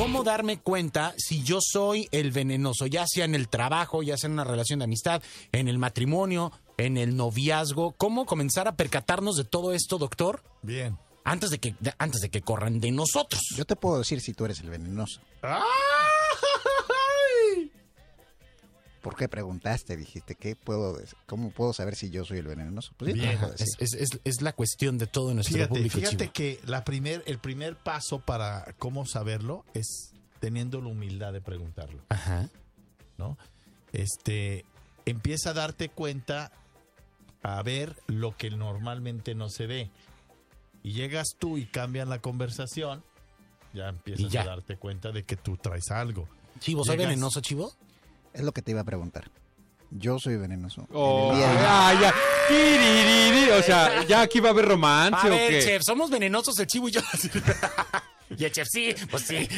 [0.00, 4.28] ¿Cómo darme cuenta si yo soy el venenoso, ya sea en el trabajo, ya sea
[4.28, 7.92] en una relación de amistad, en el matrimonio, en el noviazgo?
[7.92, 10.42] ¿Cómo comenzar a percatarnos de todo esto, doctor?
[10.62, 10.96] Bien.
[11.22, 13.42] Antes de que, de- antes de que corran de nosotros.
[13.54, 15.20] Yo te puedo decir si tú eres el venenoso.
[15.42, 15.60] ¡Ay!
[19.00, 19.96] ¿Por qué preguntaste?
[19.96, 22.92] Dijiste, ¿qué puedo, ¿cómo puedo saber si yo soy el venenoso?
[22.96, 23.34] Pues sí, te Bien.
[23.34, 23.66] lo puedo decir.
[23.78, 25.96] Es, es- es- es la cuestión de todo nuestro Fíjate, público.
[25.98, 26.32] fíjate chivo.
[26.32, 32.02] que la primer, el primer paso para cómo saberlo es teniendo la humildad de preguntarlo,
[32.08, 32.48] Ajá.
[33.18, 33.36] ¿no?
[33.92, 34.64] Este,
[35.06, 36.52] empieza a darte cuenta
[37.42, 39.90] a ver lo que normalmente no se ve.
[40.82, 43.02] Y llegas tú y cambian la conversación,
[43.74, 44.42] ya empiezas ya.
[44.42, 46.28] a darte cuenta de que tú traes algo.
[46.58, 47.72] Chivo, ¿soy venenoso, Chivo?
[48.32, 49.30] Es lo que te iba a preguntar.
[49.90, 50.82] Yo soy venenoso.
[50.82, 52.14] En Oh, ah, ya.
[53.58, 55.60] O sea, ¿ya aquí va a haber romance A o qué?
[55.62, 57.00] chef, somos venenosos el Chivo y yo.
[58.38, 59.48] y el chef, sí, pues sí.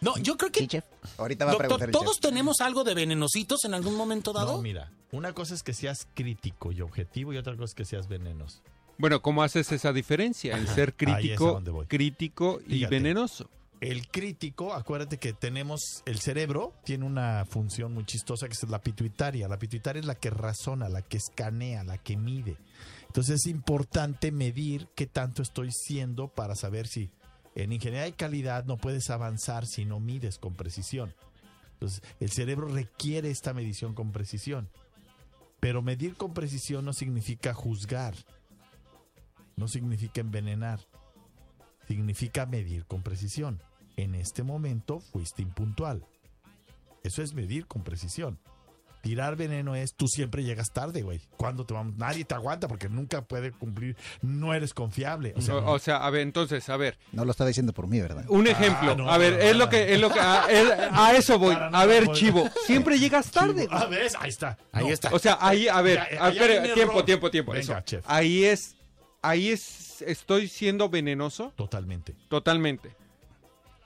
[0.00, 0.84] No, yo creo que Sí, chef.
[1.16, 2.30] Ahorita va a preguntar ¿todos chef.
[2.30, 4.56] tenemos algo de venenositos en algún momento dado?
[4.56, 7.84] No, mira, una cosa es que seas crítico y objetivo y otra cosa es que
[7.84, 8.60] seas venenoso.
[8.98, 10.56] Bueno, ¿cómo haces esa diferencia?
[10.56, 12.94] El ser crítico, crítico y Fíjate.
[12.96, 13.48] venenoso.
[13.80, 18.82] El crítico, acuérdate que tenemos el cerebro, tiene una función muy chistosa que es la
[18.82, 19.48] pituitaria.
[19.48, 22.58] La pituitaria es la que razona, la que escanea, la que mide.
[23.06, 27.10] Entonces es importante medir qué tanto estoy siendo para saber si
[27.54, 31.14] en ingeniería de calidad no puedes avanzar si no mides con precisión.
[31.72, 34.68] Entonces el cerebro requiere esta medición con precisión.
[35.58, 38.14] Pero medir con precisión no significa juzgar,
[39.56, 40.80] no significa envenenar
[41.90, 43.60] significa medir con precisión.
[44.00, 46.04] En este momento fuiste impuntual.
[47.02, 48.38] Eso es medir con precisión.
[49.02, 51.22] Tirar veneno es tú siempre llegas tarde, güey.
[51.38, 51.96] ¿Cuándo te vamos?
[51.96, 53.96] Nadie te aguanta porque nunca puede cumplir.
[54.20, 55.32] No eres confiable.
[55.36, 57.86] O sea, O, o sea, a ver, entonces, a ver, No lo está diciendo por
[57.86, 58.26] mí, ¿verdad?
[58.28, 58.90] un ejemplo.
[58.92, 61.38] Ah, no, a ver, no, es lo que, es lo que, a, es- a eso
[61.38, 61.54] voy.
[61.54, 63.66] Para A ver, no, Chivo, siempre llegas tarde.
[63.70, 64.00] Ah, güey.
[64.00, 64.14] ¿ves?
[64.20, 64.58] Ahí está.
[64.70, 65.08] Ahí está.
[65.14, 67.04] O sea, ahí, a ver, Ya, a ver, un tiempo, error.
[67.06, 67.52] tiempo, tiempo.
[67.52, 67.80] Venga, eso.
[67.86, 68.04] chef.
[68.06, 68.76] Ahí es,
[69.22, 72.14] ahí es, estoy siendo venenoso Totalmente.
[72.28, 72.94] totalmente.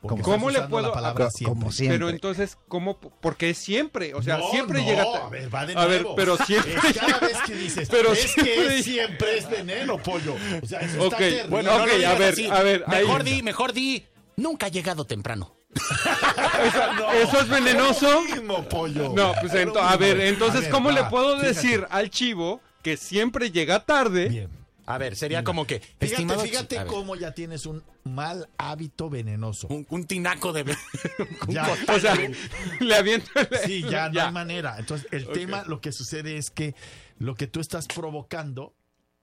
[0.09, 1.59] Porque ¿Cómo le puedo- la palabra Co- siempre.
[1.61, 1.99] como siempre.
[1.99, 2.99] Pero entonces, ¿cómo?
[2.99, 6.03] Porque es siempre, o sea, No, siempre no, llega A ver, va de A ver,
[6.03, 6.15] nuevo.
[6.17, 6.75] pero siempre.
[6.75, 10.35] Es cada vez que dices, Pero es siempre- que siempre es veneno, pollo.
[10.63, 11.49] O sea, eso está Ok, terrible.
[11.49, 12.49] bueno, No, a ver, así.
[12.51, 14.07] a ver, ahí- Mejor di, mejor di.
[14.37, 15.55] Nunca ha llegado temprano.
[16.99, 18.23] No, ¿Eso es venenoso?
[18.23, 19.13] mismo, pollo.
[19.15, 21.49] No, pues ento- a ver, entonces, A ver, ¿cómo le puedo fíjate.
[21.55, 24.29] decir al chivo que siempre llega tarde?
[24.29, 24.49] Bien.
[24.87, 25.81] A ver, sería como que.
[25.81, 29.67] Fíjate, estimado- fíjate cómo ya tienes un mal hábito venenoso.
[29.69, 30.65] Un, un tinaco de.
[31.49, 32.15] Ya, O sea,
[32.81, 34.77] le aviento el- sí, ya no hay manera.
[34.79, 36.75] Entonces, el tema, lo que sucede es que
[37.19, 38.75] lo que tú estás provocando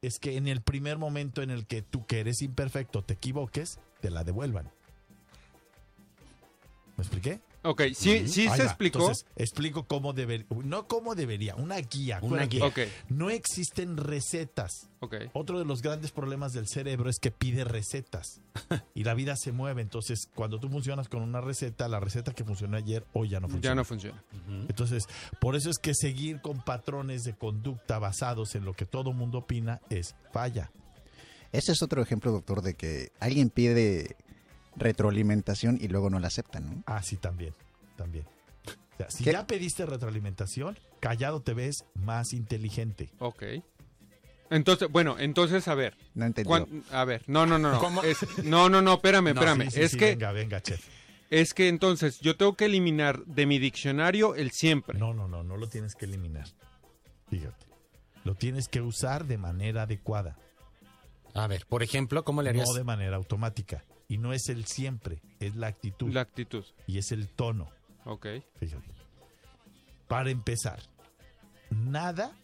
[0.02, 3.80] es que en el primer momento en el que tú que eres imperfecto te equivoques,
[4.00, 4.72] te la devuelvan.
[6.98, 7.40] ¿Me expliqué?
[7.64, 8.70] Ok, sí, sí Ahí se va.
[8.70, 9.00] explicó.
[9.00, 12.20] Entonces, explico cómo debería, no cómo debería, una guía.
[12.24, 12.66] Una guía.
[12.66, 12.80] Ok,
[13.10, 14.90] No existen recetas.
[15.00, 15.16] ok.
[15.34, 18.42] Otro de los grandes problemas del cerebro es que pide recetas
[18.96, 19.82] y la vida se mueve.
[19.84, 23.48] Entonces, cuando tú funcionas con una receta, la receta que funcionó ayer hoy ya no
[23.48, 23.72] funciona.
[23.72, 24.24] Ya no funciona.
[24.68, 25.04] Entonces,
[25.40, 29.38] por eso es que seguir con patrones de conducta basados en lo que todo mundo
[29.40, 30.72] opina es falla.
[31.52, 34.16] Ese es otro ejemplo, doctor, de que alguien pide
[34.76, 36.84] retroalimentación y luego no la aceptan, ¿no?
[36.86, 37.54] Ah, sí, también.
[37.96, 38.26] También.
[38.66, 39.32] O sea, si ¿Qué?
[39.34, 43.10] ya pediste retroalimentación, callado te ves más inteligente.
[43.20, 43.44] Ok.
[44.50, 45.96] Entonces, bueno, entonces, a ver.
[46.14, 46.50] No entendió.
[46.50, 48.02] cuan- a ver, no, no, no, no.
[48.44, 49.64] No, no, no, espérame, No, espérame.
[49.66, 50.86] sí, sí, es sí, que, Venga, venga, chef.
[51.30, 55.00] es que entonces yo tengo que eliminar de mi diccionario el siempre.
[55.00, 56.48] No, no, no, no lo tienes que eliminar.
[57.30, 57.66] Fíjate.
[58.26, 60.38] Lo tienes que usar de manera adecuada,
[61.34, 62.68] A ver, por ejemplo, ¿cómo le harías?
[62.68, 63.84] no de manera automática.
[64.08, 66.66] Y no es el siempre, es la actitud La actitud.
[66.88, 67.70] y es el tono.
[68.06, 68.28] Ok.
[68.60, 68.92] Fíjate.
[70.08, 70.82] Para empezar,
[71.70, 72.36] nada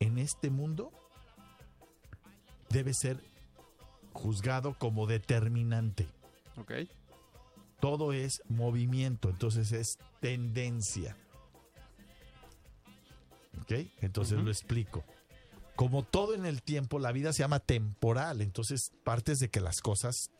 [0.00, 0.90] en este mundo
[2.68, 3.22] debe ser
[4.12, 6.06] juzgado como determinante.
[6.56, 6.72] Ok.
[7.80, 11.16] Todo es movimiento, entonces es tendencia.
[13.62, 13.72] ¿Ok?
[14.00, 15.04] Entonces lo explico.
[15.76, 19.80] Como todo en el tiempo, la vida se llama temporal, entonces partes de que las
[19.80, 20.30] cosas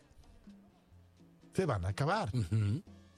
[1.53, 2.31] se van a acabar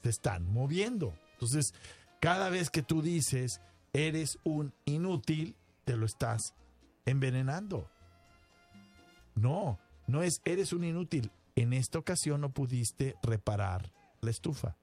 [0.06, 1.17] se están moviendo.
[1.33, 1.73] Entonces,
[2.19, 3.59] cada vez que tú dices
[3.91, 6.53] eres un inútil, te lo estás
[7.06, 7.89] envenenando.
[9.33, 11.31] No, no es eres un inútil.
[11.56, 13.91] En esta ocasión no pudiste reparar
[14.21, 14.75] la estufa.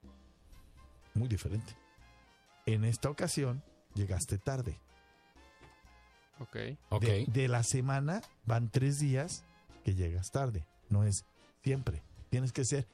[1.14, 1.76] Muy diferente.
[2.66, 3.62] En esta ocasión
[3.94, 4.80] llegaste tarde.
[6.42, 6.56] Ok.
[6.90, 7.02] Ok.
[7.02, 9.44] De, de la semana van tres días
[9.84, 10.64] que llegas tarde.
[10.88, 11.24] No es
[11.62, 12.02] siempre.
[12.30, 12.86] Tienes que ser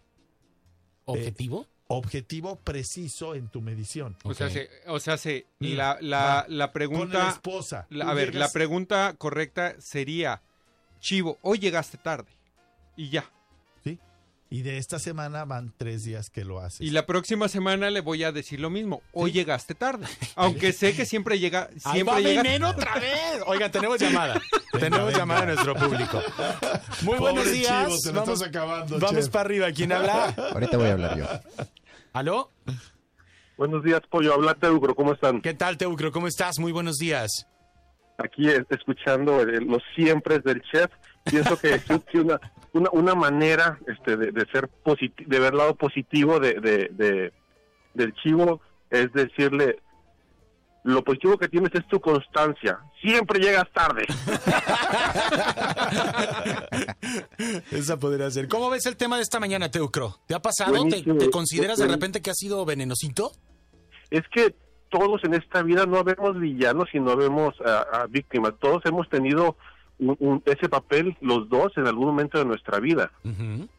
[1.04, 1.66] ¿Objetivo?
[1.90, 4.16] objetivo preciso en tu medición.
[4.24, 7.86] O sea, se, o sea, se, Mira, la, la, la Con la pregunta, esposa.
[7.88, 10.42] la- a ver, la pregunta correcta sería,
[11.00, 12.30] Chivo, hoy llegaste tarde.
[12.96, 13.30] Y ya.
[14.50, 16.80] Y de esta semana van tres días que lo haces.
[16.80, 19.02] Y la próxima semana le voy a decir lo mismo.
[19.12, 20.06] Hoy llegaste tarde.
[20.36, 22.42] Aunque sé que siempre llega, siempre va llega.
[22.42, 23.42] Veneno otra vez.
[23.46, 24.40] Oigan, tenemos llamada.
[24.72, 25.18] tenemos venga.
[25.18, 26.22] llamada de nuestro público.
[27.02, 27.86] Muy Pobre buenos días.
[27.88, 29.28] Chivo, te vamos estás acabando, vamos chef.
[29.28, 29.70] para arriba.
[29.72, 30.34] ¿Quién habla?
[30.54, 31.26] Ahorita voy a hablar yo.
[32.14, 32.50] ¿Aló?
[33.58, 34.32] Buenos días, Pollo.
[34.32, 35.42] Habla Teucro, ¿cómo están?
[35.42, 36.10] ¿Qué tal, Teucro?
[36.10, 36.58] ¿Cómo estás?
[36.58, 37.46] Muy buenos días.
[38.16, 40.90] Aquí eh, escuchando eh, los siempre del chef.
[41.30, 41.84] Pienso que es
[42.14, 42.40] una,
[42.72, 44.68] una, una manera este, de, de ser
[45.26, 47.32] de ver el lado positivo de, de, de-
[47.94, 48.60] del chivo
[48.90, 49.80] es decirle
[50.84, 52.78] lo positivo que tienes es tu constancia.
[53.02, 54.06] Siempre llegas tarde.
[57.70, 58.48] Esa podría ser.
[58.48, 60.16] ¿Cómo ves el tema de esta mañana, Teucro?
[60.26, 60.72] ¿Te ha pasado?
[60.88, 63.32] ¿Te, consideras de repente que ha sido venenosito?
[64.10, 64.54] es que
[64.88, 68.54] todos en esta vida no vemos villanos y no vemos a, a víctimas.
[68.58, 69.56] Todos hemos tenido
[69.98, 73.10] un- un- ese papel, los dos, en algún momento de nuestra vida.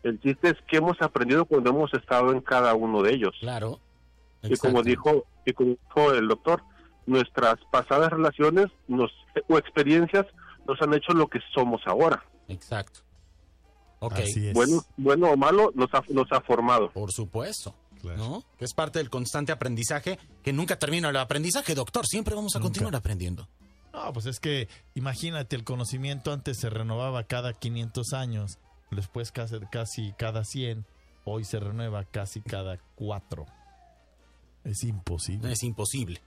[0.04, 3.36] El chiste es que hemos aprendido cuando hemos estado en cada uno de ellos.
[3.40, 3.80] Claro.
[4.44, 6.62] Y como dijo, y como dijo el doctor,
[7.06, 9.12] nuestras pasadas relaciones nos,
[9.48, 10.26] o experiencias
[10.68, 12.24] nos han hecho lo que somos ahora.
[12.48, 13.00] Exacto.
[14.00, 14.14] Ok.
[14.14, 14.54] Así es.
[14.54, 16.90] Bueno, bueno o malo, nos ha, nos ha formado.
[16.92, 17.76] Por supuesto.
[18.02, 18.18] Claro.
[18.18, 18.44] ¿No?
[18.58, 22.06] Que es parte del constante aprendizaje, que nunca termina el aprendizaje, doctor.
[22.08, 22.68] Siempre vamos a Nunca.
[22.68, 23.50] continuar aprendiendo.
[23.94, 28.60] No, pues es que imagínate, el conocimiento antes se renovaba cada 500 años,
[28.92, 30.86] después casi, casi cada 100,
[31.26, 33.46] hoy se renueva casi cada 4.
[34.64, 35.52] Es imposible.
[35.52, 36.22] Es imposible.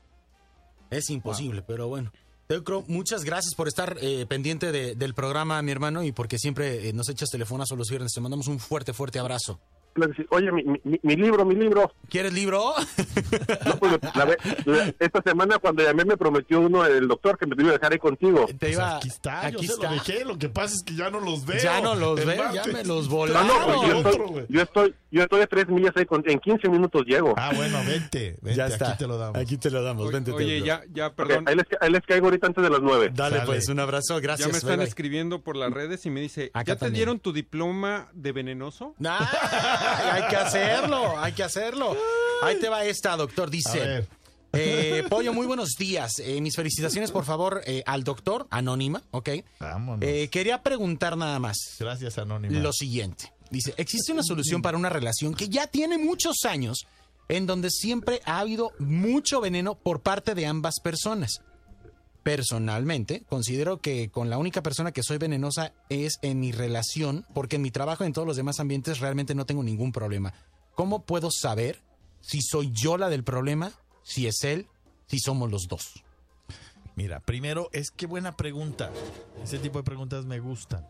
[0.90, 2.12] Es imposible, pero bueno.
[2.48, 6.88] Teucro, muchas gracias por estar eh, pendiente de- del programa, mi hermano, y porque siempre
[6.88, 8.12] eh, nos echas teléfonos los viernes.
[8.12, 9.58] Te mandamos un fuerte, fuerte abrazo.
[10.30, 11.92] Oye, mi, mi- mi libro, mi libro.
[12.08, 12.74] ¿Quieres libro?
[13.64, 17.46] No, pues, la ve- la- esta semana cuando llamé me prometió uno, el doctor, que
[17.46, 18.46] me iba a dejar ahí contigo.
[18.46, 19.88] Te Pues iba- aquí está, aquí yo se está.
[19.88, 21.58] lo dejé, lo que pasa es que ya no los veo.
[21.62, 23.46] Ya no los veo, ya me los volaron.
[23.46, 26.68] no, pues, yo, estoy, yo estoy yo estoy a tres millas ahí, con- en 15
[26.68, 27.34] minutos llego.
[27.36, 28.90] Ah, bueno, vente, vente, ya está.
[28.90, 29.36] aquí te lo damos.
[29.40, 30.04] Aquí te lo damos.
[30.06, 31.44] Oye, Vente, oye, ya, ya, perdón.
[31.46, 33.10] ahí, les, ahí les caigo ahorita antes de las nueve.
[33.14, 34.20] Dale, pues, un abrazo.
[34.20, 34.46] Gracias.
[34.48, 34.88] ya me están bye, bye.
[34.88, 36.94] escribiendo por las redes y me dice, Acá ¿ya te también.
[36.94, 38.94] dieron tu diploma de venenoso?
[39.04, 39.26] Ay,
[39.82, 41.96] hay que hacerlo, hay que hacerlo.
[42.42, 43.50] Ahí te va esta, doctor.
[43.50, 44.06] Dice,
[44.52, 46.18] eh, Pollo, muy buenos días.
[46.18, 49.30] Eh, mis felicitaciones, por favor, eh, al doctor, anónima, ¿ok?
[49.60, 50.04] Vámonos.
[50.06, 52.58] Eh, quería preguntar nada más Gracias, Anónima.
[52.58, 53.32] lo siguiente.
[53.50, 56.86] Dice, existe una solución para una relación que ya tiene muchos años
[57.28, 61.40] en donde siempre ha habido mucho veneno por parte de ambas personas.
[62.22, 67.56] Personalmente, considero que con la única persona que soy venenosa es en mi relación, porque
[67.56, 70.32] en mi trabajo y en todos los demás ambientes realmente no tengo ningún problema.
[70.74, 71.82] ¿Cómo puedo saber
[72.20, 73.72] si soy yo la del problema,
[74.04, 74.68] si es él,
[75.06, 76.04] si somos los dos?
[76.94, 78.90] Mira, primero, es que buena pregunta.
[79.42, 80.86] Ese tipo de preguntas me gustan.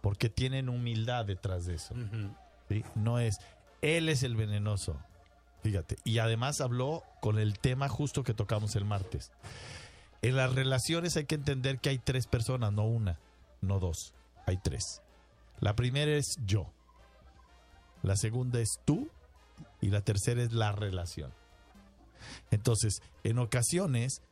[0.00, 1.94] Porque tienen humildad detrás de eso.
[2.68, 2.84] ¿sí?
[2.94, 3.38] No es,
[3.82, 4.96] él es el venenoso.
[5.62, 5.96] Fíjate.
[6.04, 9.32] Y además habló con el tema justo que tocamos el martes.
[10.22, 13.18] En las relaciones hay que entender que hay tres personas, no una,
[13.60, 14.14] no dos.
[14.46, 15.02] Hay tres.
[15.60, 16.70] La primera es yo.
[18.02, 19.08] La segunda es tú.
[19.80, 21.32] Y la tercera es la relación.
[22.50, 24.22] Entonces, en ocasiones,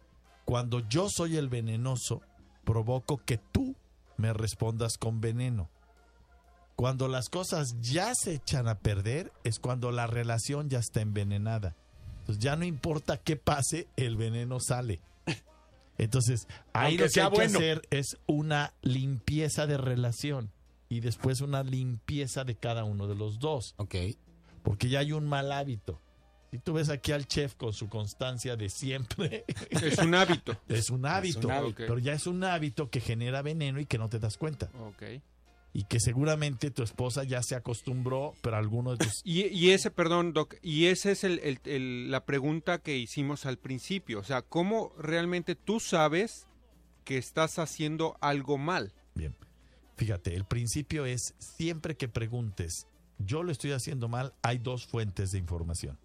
[0.44, 2.20] cuando yo soy el venenoso,
[2.64, 3.74] provoco que tú
[4.16, 5.68] me respondas con veneno.
[6.76, 11.76] Cuando las cosas ya se echan a perder, es cuando la relación ya está envenenada.
[12.20, 15.00] Entonces ya no importa qué pase, el veneno sale.
[15.98, 17.58] Entonces, ahí Aunque lo que hay que bueno.
[17.58, 20.50] hacer es una limpieza de relación
[20.88, 23.94] y después una limpieza de cada uno de los dos Ok.
[24.62, 26.00] porque ya hay un mal hábito.
[26.50, 30.56] Si tú ves aquí al chef con su constancia de siempre, Es un hábito.
[30.68, 31.74] es un hábito, hábito.
[31.78, 34.70] pero ya es un hábito que genera veneno y que no te das cuenta.
[34.80, 35.02] Ok.
[35.76, 39.20] Y que seguramente tu esposa ya se acostumbró, pero alguno de tus...
[39.24, 43.44] Y, y ese, perdón, Doc, y esa es el- el- el- la pregunta que hicimos
[43.44, 44.20] al principio.
[44.20, 46.46] O sea, ¿cómo realmente tú sabes
[47.04, 48.92] que estás haciendo algo mal?
[49.16, 49.34] Bien,
[49.96, 52.86] fíjate, el principio es siempre que preguntes,
[53.18, 55.98] yo lo estoy haciendo mal, hay dos fuentes de información.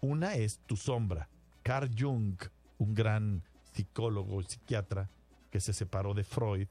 [0.00, 1.28] Una es tu sombra.
[1.64, 2.36] Carl Jung,
[2.78, 3.42] un gran
[3.74, 5.10] psicólogo, psiquiatra,
[5.50, 6.68] que se separó de Freud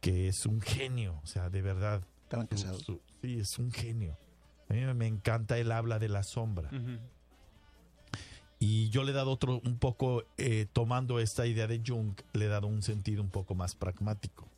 [0.00, 2.02] que es un genio, o sea, de verdad.
[2.24, 2.82] Estaban casados.
[2.82, 4.18] su- sí, es un genio.
[4.68, 6.70] A mí me encanta, él habla de la sombra.
[8.58, 12.44] Y yo le he dado otro, un poco, eh, tomando esta idea de Jung, le
[12.44, 14.48] he dado un sentido un poco más pragmático.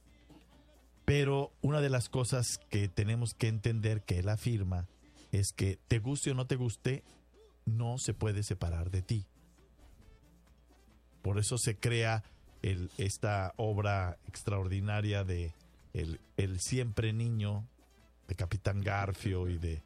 [1.06, 4.86] Pero una de las cosas que tenemos que entender que él afirma
[5.32, 7.02] es que te guste o no te guste,
[7.66, 9.26] no se puede separar de ti.
[11.22, 12.22] Por eso se crea
[12.73, 15.52] el- esta obra extraordinaria de
[15.92, 17.64] el, el siempre niño
[18.28, 19.83] de Capitán Garfio y de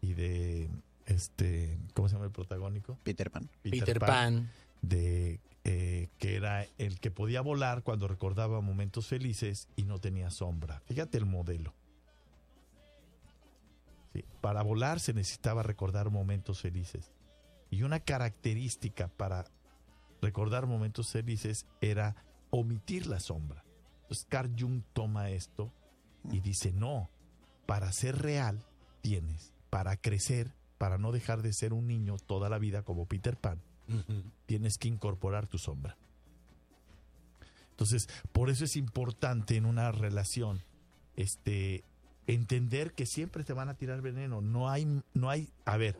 [0.00, 0.68] y de
[1.06, 2.96] este ¿cómo se llama el protagónico?
[3.02, 3.48] Peter Pan.
[3.62, 4.48] Peter, Pan.
[4.80, 10.30] de eh, que era el que podía volar cuando recordaba momentos felices y no tenía
[10.30, 10.80] sombra.
[10.86, 11.74] Fíjate el modelo.
[14.14, 17.10] Sí, para volar se necesitaba recordar momentos felices.
[17.70, 19.46] Y una característica para
[20.20, 22.16] recordar momentos felices era
[22.50, 23.64] omitir la sombra.
[24.02, 25.72] Entonces Carl Jung toma esto
[26.30, 27.08] y dice, no,
[27.66, 28.64] para ser real
[29.00, 33.36] tienes, para crecer, para no dejar de ser un niño toda la vida como Peter
[33.36, 33.60] Pan,
[34.46, 35.96] tienes que incorporar tu sombra.
[37.70, 40.60] Entonces, por eso es importante en una relación
[41.16, 41.84] este
[42.26, 45.96] entender que siempre te van a tirar veneno, no hay no hay, a ver,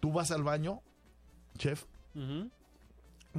[0.00, 0.80] tú vas al baño,
[1.56, 1.84] chef,
[2.14, 2.50] Ujú.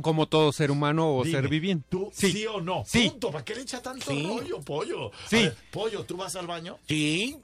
[0.02, 1.86] Como todo ser humano o Dime, ser viviente.
[1.90, 2.46] tú sí, Sí.
[2.46, 2.84] o no.
[2.88, 3.10] Sí.
[3.10, 4.24] Punto, ¿para qué le echa tanto Sí.
[4.26, 5.12] rollo, pollo?
[5.30, 5.38] Sí.
[5.44, 6.78] ver, pollo, tú vas al baño?
[6.88, 7.38] Sí.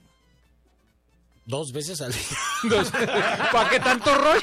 [1.45, 2.21] Dos veces al día.
[3.51, 4.41] ¿Para qué tanto rollo?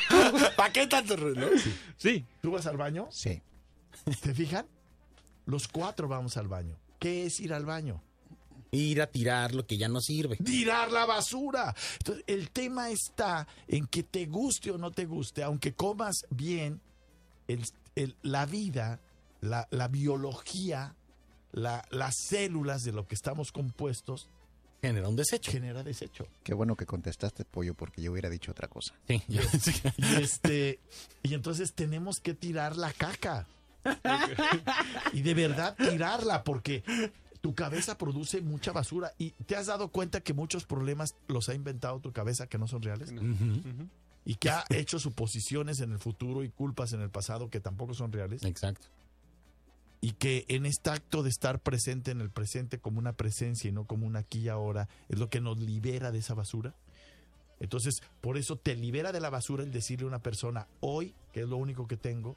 [0.57, 1.51] ¿Para qué tanto reloj?
[1.97, 2.25] Sí.
[2.41, 3.09] ¿Tú vas al baño?
[3.11, 3.43] Sí.
[4.23, 4.67] ¿Te fijan?
[5.47, 6.77] Los cuatro vamos al baño.
[7.01, 8.01] ¿Qué es ir al baño?
[8.71, 10.37] Ir a tirar lo que ya no sirve.
[10.37, 11.75] tirar la basura.
[11.99, 16.81] Entonces, el tema está en que te guste o no te guste, aunque comas bien,
[17.49, 17.67] el-
[17.97, 19.01] el- la vida,
[19.41, 20.95] la, la biología,
[21.53, 24.29] la- las células de lo que estamos compuestos
[24.81, 25.53] Genera un desecho.
[25.53, 26.27] genera desecho.
[26.43, 28.95] Qué bueno que contestaste, pollo, porque yo hubiera dicho otra cosa.
[29.07, 29.23] Sí.
[29.29, 30.81] Y, este,
[31.23, 33.47] y entonces tenemos que tirar la caca.
[35.13, 36.83] Y de verdad tirarla, porque
[37.41, 39.13] tu cabeza produce mucha basura.
[39.19, 42.67] Y te has dado cuenta que muchos problemas los ha inventado tu cabeza que no
[42.67, 43.13] son reales.
[44.25, 47.95] Y que ha hecho suposiciones en el futuro y culpas en el pasado que tampoco
[47.95, 48.87] son reales Exacto.
[50.01, 53.73] y que en este acto de estar presente en el presente como una presencia y
[53.73, 56.75] no como un aquí y ahora es lo que nos libera de esa basura.
[57.61, 61.43] Entonces, por eso te libera de la basura el decirle a una persona, hoy, que
[61.43, 62.37] es lo único que tengo,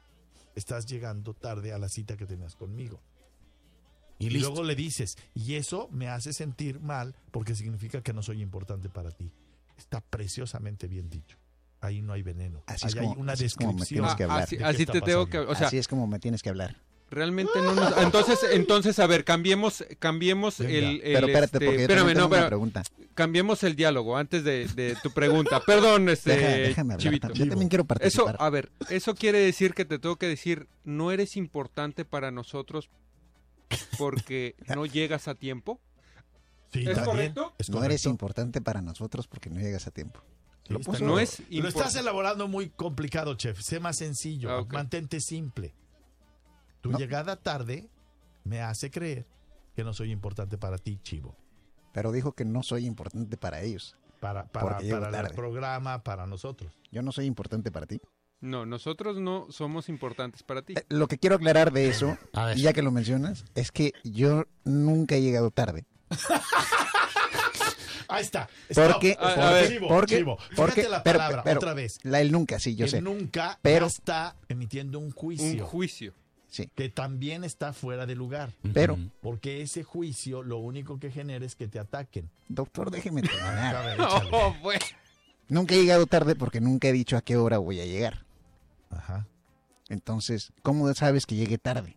[0.54, 3.00] estás llegando tarde a la cita que tenías conmigo.
[4.20, 8.22] Y, Y, luego le dices, y eso me hace sentir mal porque significa que no
[8.22, 9.32] soy importante para ti.
[9.76, 11.36] Está preciosamente bien dicho.
[11.80, 12.62] Ahí no hay veneno.
[12.66, 14.42] Así es hay como- una así es como me tienes que hablar.
[14.42, 15.32] así qué así está te tengo que...
[15.38, 15.52] pasando.
[15.52, 16.76] O sea, Así es como me tienes que hablar.
[17.10, 17.96] realmente no nos...
[17.98, 20.70] Entonces, entonces a ver, cambiemos, cambiemos el...
[20.70, 22.82] el, Pero espérate, este, espérame, no, una pero pregunta.
[23.14, 25.60] cambiemos el diálogo antes de, de tu pregunta.
[25.64, 27.02] Perdón, este, Deja- déjame hablar.
[27.02, 27.32] Chivito.
[27.34, 28.36] Yo también quiero Eso, participar.
[28.40, 32.88] a ver, eso quiere decir que te tengo que decir, no eres importante para nosotros
[33.98, 35.78] porque no llegas a tiempo.
[36.72, 37.52] Sí, ¿Es correcto?
[37.58, 40.20] es no eres importante para nosotros porque no llegas a tiempo.
[40.68, 41.04] Lo puso-.
[41.04, 43.60] No es Lo estás elaborando muy complicado, chef.
[43.60, 44.50] Sé más sencillo.
[44.50, 44.66] Ah.
[44.70, 45.74] Mantente simple.
[46.80, 46.98] Tu No.
[46.98, 47.88] llegada tarde
[48.44, 49.26] me hace creer
[49.74, 51.36] que no soy importante para ti, chivo.
[51.92, 53.96] Pero dijo que no soy importante para ellos.
[54.20, 56.72] Para, para, para el programa, para nosotros.
[56.90, 58.00] Yo no soy importante para ti.
[58.40, 60.74] No, nosotros no somos importantes para ti.
[60.76, 62.18] Eh, Lo que quiero aclarar de eso,
[62.56, 65.86] ya que lo mencionas, es que yo nunca he llegado tarde.
[68.08, 68.48] Ahí está.
[68.74, 69.24] Porque, Stop.
[69.24, 69.68] A- a porque, ver.
[69.68, 70.38] Chivo, porque, chivo.
[70.56, 71.98] porque- Fíjate la pero- palabra, pero- otra vez.
[72.02, 73.00] La el nunca, sí, yo que sé.
[73.02, 76.14] nunca Pero- está emitiendo un Un juicio juicio.
[76.48, 78.50] Sí, que también está fuera de lugar.
[78.72, 78.96] pero.
[79.20, 82.30] Porque ese juicio lo único que genera es que te ataquen.
[82.48, 83.96] doctor, déjeme terminar.
[84.32, 84.84] Oh, bueno.
[85.48, 88.24] Nunca he llegado tarde porque nunca he dicho a qué hora voy a llegar.
[88.90, 89.26] Ajá.
[89.88, 91.96] Entonces, ¿cómo sabes que llegué tarde?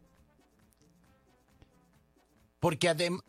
[2.60, 3.22] Porque además,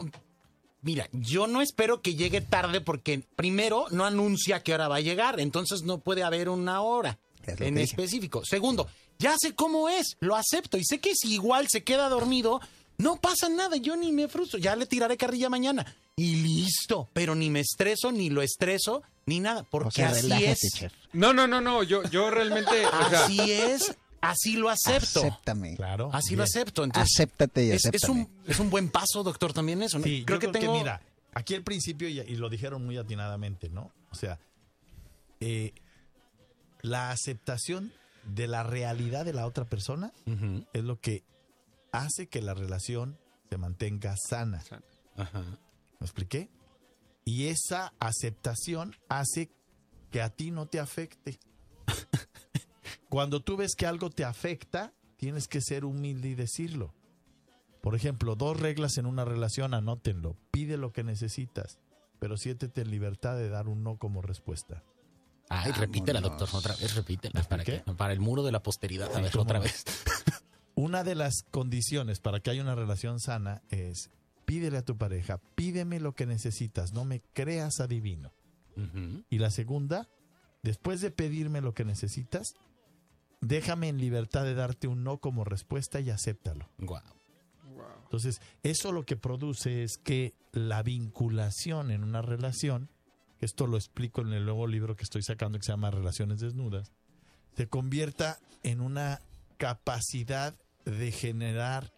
[0.82, 5.00] mira, yo no espero que llegue tarde porque primero no anuncia qué hora va a
[5.00, 8.42] llegar, entonces no puede haber una hora Es en específico.
[8.44, 12.60] Segundo, ya sé cómo es, lo acepto y sé que si igual se queda dormido,
[12.98, 17.34] no pasa nada, yo ni me frustro, ya le tiraré carrilla mañana y listo, pero
[17.34, 20.72] ni me estreso, ni lo estreso, ni nada, porque O sea, así relájate, es.
[20.74, 20.92] chef.
[21.12, 21.82] No, no, no, no.
[21.82, 22.84] Yo, yo realmente.
[22.86, 25.20] O sea, Así es, así lo acepto.
[25.20, 25.76] Acéptame.
[25.76, 26.10] Claro.
[26.12, 26.38] Así bien.
[26.38, 26.84] lo acepto.
[26.84, 29.98] Entonces, Acéptate y es, es un, es un buen paso, doctor, también eso.
[29.98, 30.04] ¿no?
[30.04, 30.72] Sí, creo yo que creo tengo.
[30.74, 31.00] que mira,
[31.32, 33.92] aquí al principio, y, y lo dijeron muy atinadamente, ¿no?
[34.10, 34.38] O sea,
[35.40, 35.72] eh,
[36.82, 37.92] la aceptación
[38.24, 40.12] de la realidad de la otra persona
[40.72, 41.24] es lo que
[41.92, 44.62] hace que la relación se mantenga sana.
[45.16, 45.42] ajá.
[45.98, 46.48] ¿Me expliqué?
[47.24, 49.50] Y esa aceptación hace
[50.10, 51.38] que a ti no te afecte.
[53.10, 56.94] Cuando tú ves que algo te afecta, tienes que ser humilde y decirlo.
[57.82, 60.36] Por ejemplo, dos reglas en una relación, anótenlo.
[60.52, 61.80] Pide lo que necesitas,
[62.20, 64.84] pero siéntete en libertad de dar un no como respuesta.
[65.48, 67.42] Ay, repítela, doctor, otra vez, repítela.
[67.42, 67.82] ¿Para qué?
[67.96, 69.14] Para el muro de la posteridad.
[69.16, 69.84] A ver, ¿cómo otra vez.
[70.76, 74.10] Una de las condiciones para que haya una relación sana es
[74.44, 78.32] pídele a tu pareja, pídeme lo que necesitas, no me creas adivino.
[79.28, 80.08] Y la segunda,
[80.62, 82.54] después de pedirme lo que necesitas,
[83.40, 86.68] déjame en libertad de darte un no como respuesta y acéptalo.
[86.78, 87.02] Guau.
[88.04, 92.88] Entonces, eso lo que produce es que la vinculación en una relación,
[93.40, 96.90] esto lo explico en el nuevo libro que estoy sacando que se llama Relaciones Desnudas,
[97.56, 99.20] se convierta en una
[99.58, 100.54] capacidad
[100.84, 101.92] de generar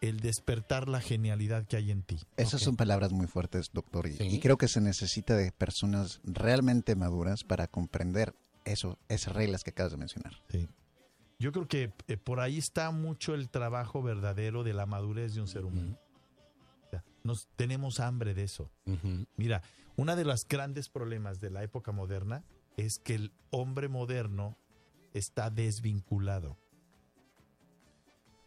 [0.00, 2.18] el despertar la genialidad que hay en ti.
[2.36, 4.06] Esas son palabras muy fuertes, doctor.
[4.06, 4.24] Y, Sí.
[4.24, 9.70] y creo que se necesita de personas realmente maduras para comprender eso, esas reglas que
[9.70, 10.32] acabas de mencionar.
[10.50, 10.68] Sí.
[11.38, 15.40] Yo creo que eh, por ahí está mucho el trabajo verdadero de la madurez de
[15.40, 15.96] un ser humano.
[16.86, 18.70] O sea, nos tenemos hambre de eso.
[19.36, 19.62] Mira,
[19.96, 22.44] uno de los grandes problemas de la época moderna
[22.76, 24.56] es que el hombre moderno
[25.12, 26.56] está desvinculado.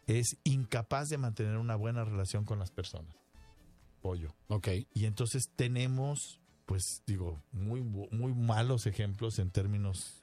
[0.06, 3.14] Es incapaz de mantener una buena relación con las personas.
[4.02, 4.34] Pollo.
[4.48, 4.68] Ok.
[4.92, 10.21] Y entonces tenemos, pues digo, muy, muy malos ejemplos en términos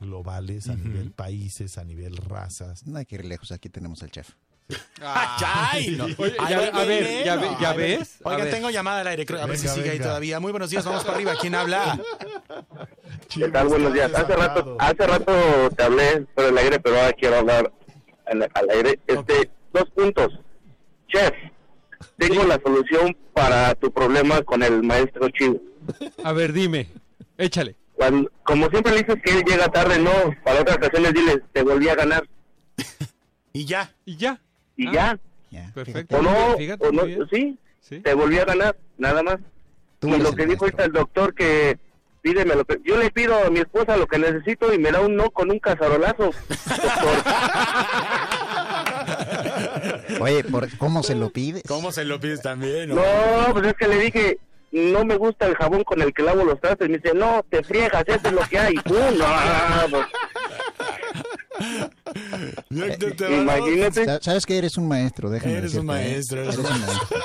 [0.00, 2.86] globales, a nivel países, a nivel razas.
[2.86, 4.30] No hay que ir lejos, aquí tenemos al chef.
[5.00, 5.94] ¡Ay!
[5.96, 6.06] no.
[6.18, 8.16] Oye, Ay, ya, ay, a ver, ya, ve- ya ves.
[8.24, 8.52] Oiga, ver.
[8.52, 9.24] tengo llamada al aire.
[9.24, 10.40] creo- A ver si Venga, sigue ahí todavía.
[10.40, 11.34] Muy buenos días, vamos para arriba.
[11.40, 12.00] ¿Quién habla?
[13.32, 13.68] ¿Qué tal?
[13.68, 14.12] Buenos días.
[14.12, 15.32] Hace rato, hace rato
[15.76, 17.72] te hablé por el aire, pero ahora quiero hablar
[18.26, 18.98] al, al aire.
[19.06, 20.32] Este, Dos puntos.
[21.08, 21.32] Chef,
[22.16, 25.60] tengo la solución para tu problema con el maestro Chivo.
[26.24, 26.88] A ver, dime.
[27.38, 27.76] Échale.
[27.96, 30.10] Cuando, como siempre le dices que él llega tarde, no.
[30.44, 32.26] Para otras ocasiones dile, te volví a ganar.
[33.52, 33.90] Y ya.
[34.04, 34.38] Y ya.
[34.76, 35.18] Y Ah, ya.
[35.50, 36.18] Ya, Perfecto.
[36.18, 38.00] O no, fíjate, o no, sí, Sí.
[38.00, 39.38] te volví a ganar, nada más.
[39.98, 41.78] Tú y lo que dijo ahorita el doctor que
[42.20, 45.00] pídeme lo que yo le pido a mi esposa lo que necesito y me da
[45.00, 46.24] un no con un cacerolazo.
[46.24, 47.22] Doctor,
[50.20, 51.62] Oye, ¿por ¿cómo se lo pide?
[51.66, 52.88] ¿Cómo se lo pides también?
[52.90, 53.02] no,
[53.52, 54.38] pues es que le dije,
[54.72, 56.88] no me gusta el jabón con el que lavo los trastes.
[56.88, 58.74] Me dice, no, te friegas, eso es lo que hay.
[58.76, 58.96] ¡Pum!
[62.70, 64.04] No, pues, imagínate.
[64.04, 65.84] Sa- Sabes que eres un maestro, déjame Eres un ¿eh?
[65.84, 67.18] maestro, Eres un maestro.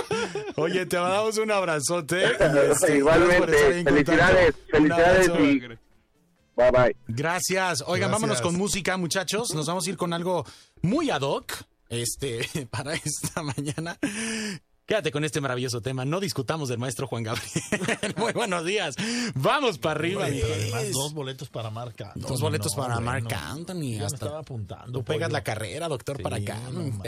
[0.55, 2.23] Oye, te mandamos un abrazote.
[2.71, 5.59] este, Igualmente, felicidades, felicidades y
[6.55, 6.95] bye bye.
[7.07, 7.81] Gracias.
[7.87, 8.11] Oigan, Gracias.
[8.11, 9.53] vámonos con música, muchachos.
[9.53, 10.45] Nos vamos a ir con algo
[10.81, 11.51] muy ad hoc
[11.89, 13.97] este, para esta mañana.
[14.91, 16.03] Quédate con este maravilloso tema.
[16.03, 17.47] No discutamos del maestro Juan Gabriel.
[18.17, 18.97] Muy buenos días.
[19.35, 20.25] Vamos para arriba.
[20.25, 22.11] Además, dos boletos para marca.
[22.15, 23.93] Dos boletos para Marc Anthony.
[23.93, 24.91] Ya me Hasta estaba apuntando.
[24.99, 25.33] tú pegas pollo.
[25.37, 26.59] la carrera, doctor, Sí, para acá.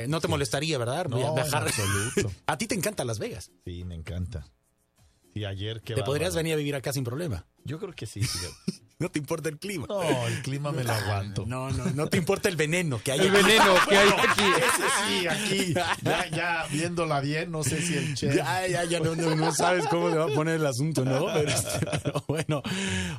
[0.07, 1.07] no te molestaría, ¿verdad?
[1.09, 1.63] No, Viajar.
[1.63, 2.31] en absoluto.
[2.47, 3.51] A ti te encanta Las Vegas.
[3.65, 4.47] Sí, me encanta.
[5.33, 7.45] Sí, ayer que Te podrías venir a vivir acá sin problema.
[7.63, 8.21] Yo creo que sí.
[8.99, 9.85] No te importa el clima.
[9.89, 11.45] No, el clima me lo aguanto.
[11.45, 13.43] No, no, no te importa el veneno que hay El aquí.
[13.43, 14.43] veneno que hay aquí.
[14.57, 14.87] Ese
[15.19, 15.73] sí, aquí.
[16.03, 18.33] Ya, ya, viéndola bien, no sé si el chef.
[18.33, 21.25] Ya, ya, ya no, no, no sabes cómo le va a poner el asunto, ¿no?
[21.33, 21.51] Pero,
[22.03, 22.61] pero bueno.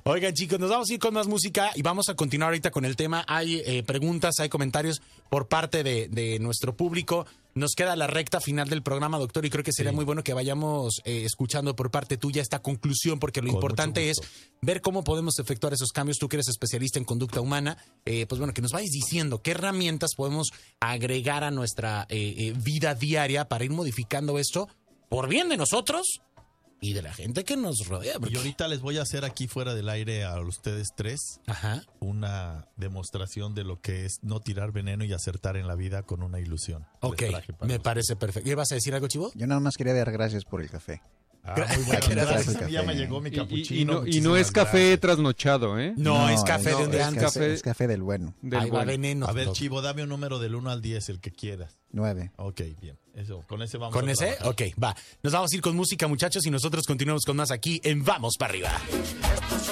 [0.05, 2.87] Oigan, chicos, nos vamos a ir con más música y vamos a continuar ahorita con
[2.87, 3.23] el tema.
[3.29, 7.27] Hay eh, preguntas, hay comentarios por parte de, de nuestro público.
[7.55, 9.97] Nos queda la recta final del programa, doctor, y creo que sería Sí.
[9.97, 14.11] muy bueno que vayamos eh, escuchando por parte tuya esta conclusión, porque lo Con importante
[14.11, 14.21] es
[14.61, 16.19] ver cómo podemos efectuar esos cambios.
[16.19, 19.53] Tú que eres especialista en conducta humana, eh, pues bueno, que nos vayas diciendo qué
[19.53, 20.49] herramientas podemos
[20.81, 24.69] agregar a nuestra eh, eh, vida diaria para ir modificando esto
[25.09, 26.23] por bien de nosotros
[26.85, 28.19] y de la gente que nos rodea.
[28.19, 31.83] porque- Y ahorita les voy a hacer aquí fuera del aire a ustedes tres Ajá.
[32.01, 36.23] una demostración de lo que es no tirar veneno y acertar en la vida con
[36.23, 36.87] una ilusión.
[37.01, 37.81] Ok, me ustedes.
[37.81, 38.49] parece perfecto.
[38.51, 39.33] ¿Y vas a decir algo, Chivo?
[39.35, 41.01] Yo nada más quería dar gracias por el café.
[41.47, 42.01] Ah, muy bueno.
[42.09, 42.55] Gracias.
[42.55, 42.71] Gracias.
[42.71, 42.99] Ya me Café.
[42.99, 43.81] llegó mi Y- y- capuchino.
[43.81, 45.01] Y, no, y no muchísimas es café gracias.
[45.01, 45.93] trasnochado, ¿eh?
[45.99, 48.35] No, es café no, de un día es café- Es café del bueno.
[48.41, 49.27] Del Ahí va veneno.
[49.27, 49.53] A ver.
[49.53, 51.77] Chivo, dame un número del 1 al 10, el que quieras.
[51.91, 52.33] Nueve.
[52.37, 52.99] Ok, bien.
[53.15, 54.27] Eso, con ese vamos ¿Con a ese?
[54.33, 54.49] trabajar.
[54.49, 54.97] Ok, va.
[55.23, 58.35] Nos vamos a ir con música, muchachos, y nosotros continuamos con más aquí en Vamos
[58.37, 58.73] para arriba.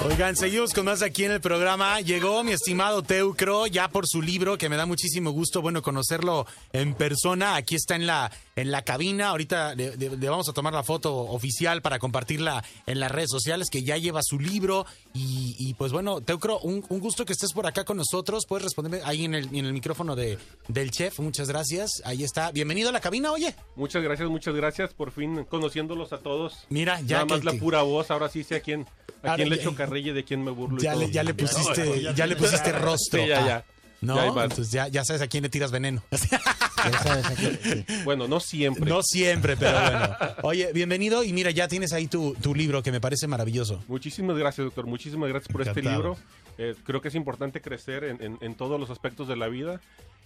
[0.05, 1.99] Oigan, seguimos con más aquí en el programa.
[1.99, 6.47] Llegó mi estimado Teucro, ya por su libro, que me da muchísimo gusto, bueno, conocerlo
[6.71, 7.55] en persona.
[7.57, 9.29] Aquí está en la, en la cabina.
[9.29, 13.29] Ahorita le, le- le vamos a tomar la foto oficial para compartirla en las redes
[13.29, 14.85] sociales, que ya lleva su libro.
[15.15, 18.45] Y, y, pues bueno, Teucro, un, un gusto que estés por acá con nosotros.
[18.47, 21.19] Puedes responderme ahí en el, en el micrófono de, del chef.
[21.19, 22.01] Muchas gracias.
[22.03, 22.51] Ahí está.
[22.51, 23.53] Bienvenido a la cabina, oye.
[23.75, 24.93] Muchas gracias, muchas gracias.
[24.95, 26.65] Por fin conociéndolos a todos.
[26.69, 28.09] Mira, ya Nada más la pura voz.
[28.09, 28.87] Ahora sí sé a quién,
[29.21, 30.79] a Ahora quién le ya- echo carrilla de quién me burlo.
[30.79, 31.01] y Ya todo.
[31.03, 33.21] le, ya le pusiste, ya le pusiste rostro.
[33.21, 33.65] Sí, ya, Ah, ya.
[34.01, 36.03] No, Ya entonces ya, ya sabes a quién le tiras veneno.
[36.77, 37.85] Ya sabes, aquí, sí.
[38.03, 38.89] Bueno, no siempre.
[38.89, 40.15] No siempre, pero bueno.
[40.43, 43.83] Oye, bienvenido y mira, ya tienes ahí tu, tu libro que me parece maravilloso.
[43.87, 44.85] Muchísimas gracias, doctor.
[44.87, 46.17] Muchísimas gracias por este libro.
[46.57, 49.81] Eh, creo que es importante crecer en, en- en todos los aspectos de la vida.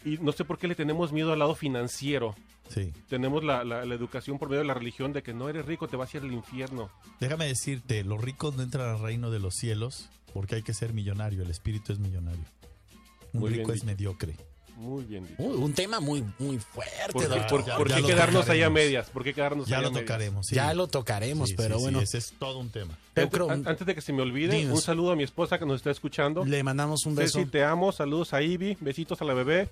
[0.06, 2.36] Y no sé por qué le tenemos miedo al lado financiero.
[2.70, 2.94] Sí.
[3.10, 5.88] Tenemos la, la- la educación por medio de la religión de que no eres rico,
[5.88, 6.90] te vas a ir al infierno.
[7.20, 10.94] Déjame decirte, los ricos no entran al reino de los cielos porque hay que ser
[10.94, 12.44] millonario, el espíritu es millonario.
[13.34, 13.86] Un Muy rico es dicho.
[13.88, 14.36] mediocre.
[14.80, 15.42] Muy bien dicho.
[15.42, 17.48] Uy, un tema muy, muy fuerte, ¿Por, qué- doctor.
[17.50, 19.10] por- ya- por ya qué quedarnos ahí a medias?
[19.10, 20.06] ¿Por qué quedarnos Ya ahí lo a medias?
[20.06, 20.46] tocaremos.
[20.46, 20.56] sí.
[20.56, 21.98] Ya lo tocaremos, Sí, pero sí, bueno.
[22.00, 22.96] sí, ese es todo un tema.
[23.16, 24.76] Teucro, An- Antes de que se me olvide, Dinos.
[24.76, 26.46] un saludo a mi esposa que nos está escuchando.
[26.46, 27.40] le mandamos un beso.
[27.40, 27.92] Ceci, te amo.
[27.92, 28.78] Saludos a Ivy.
[28.80, 29.70] Besitos a la bebé.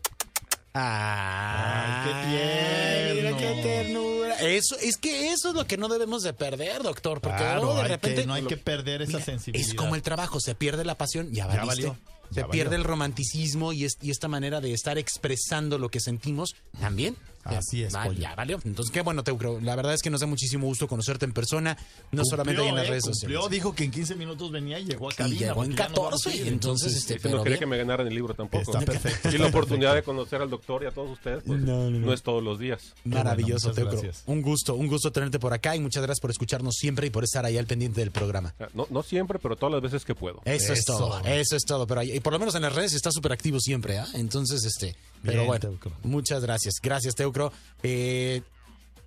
[0.74, 3.38] Ay, qué tierno.
[3.38, 4.36] qué ternura.
[4.42, 7.82] Eso, es que eso es lo que no debemos de perder, doctor, porque Claro, luego
[7.82, 9.70] de repente que- no hay que perder esa Mira, sensibilidad.
[9.70, 11.68] Es como el trabajo, se pierde la pasión, ya valiste.
[11.68, 11.98] valió,
[12.32, 16.56] se pierde el romanticismo y, es- y esta manera de estar expresando lo que sentimos
[16.80, 17.16] también.
[17.46, 18.20] Así es, va- pollo.
[18.20, 18.60] Ya valió.
[18.64, 19.60] Entonces, qué bueno, Teucro.
[19.62, 21.78] La verdad es que nos da muchísimo gusto conocerte en persona,
[22.12, 23.50] no solamente ahí en las eh, redes cumplió, sociales.
[23.52, 25.40] dijo que en 15 minutos venía y llegó a Y cabina.
[25.40, 27.60] llegó en porque ya nos vamos a 14, ir, entonces, este, pero no quería bien.
[27.60, 28.64] que me ganaran el libro tampoco.
[28.72, 29.30] Está perfecto.
[29.30, 32.06] Y la oportunidad de conocer al doctor y a todos ustedes, pues, No, no, no.
[32.08, 32.94] no es todos los días.
[33.04, 34.02] Maravilloso, bueno, Teucro.
[34.02, 34.24] gracias.
[34.28, 37.24] Un gusto, un gusto tenerte por acá y muchas gracias por escucharnos siempre y por
[37.24, 38.54] estar ahí al pendiente del programa.
[38.60, 40.42] Ah, No, no siempre, pero todas las veces que puedo.
[40.46, 41.86] Eso, es todo, eso es todo.
[41.88, 44.08] Pero ahí- y por lo menos en las redes está súper activo siempre, ¿ah?
[44.14, 44.96] Entonces, este.
[45.22, 45.92] Pero Bien, bueno, Teucro.
[46.04, 46.76] muchas gracias.
[46.84, 47.35] Gracias, Teucro.
[47.84, 48.42] Eh,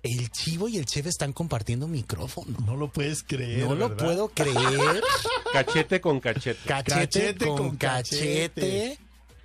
[0.03, 2.57] el Chivo y el Cheve están compartiendo micrófono.
[2.65, 3.59] No lo puedes creer.
[3.67, 4.05] No lo ¿verdad?
[4.05, 5.03] puedo creer.
[5.51, 6.59] Cachete con cachete.
[6.65, 8.99] Cachete, Cachete con, con cachete, cachete.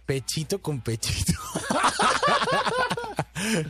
[0.07, 1.33] Pechito con pechito.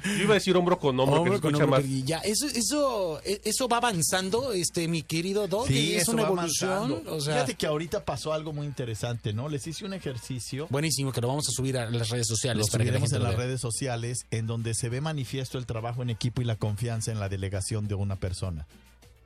[0.05, 2.05] Yo iba a decir hombro con hombro, Hombro que se con escucha hombro, más.
[2.05, 5.67] ya, eso, eso, eso va avanzando, este, mi querido Doc.
[5.67, 6.71] Sí, es eso una va evolución.
[6.73, 7.15] avanzando.
[7.17, 9.49] O sea, Fíjate que ahorita pasó algo muy interesante, ¿no?
[9.49, 10.67] Les hice un ejercicio.
[10.71, 13.11] buenísimo que lo vamos a subir a las redes sociales Lo para que la subiremos
[13.11, 16.41] gente en lo las redes sociales en donde se ve manifiesto el trabajo en equipo
[16.41, 18.67] y la confianza en la delegación de una persona,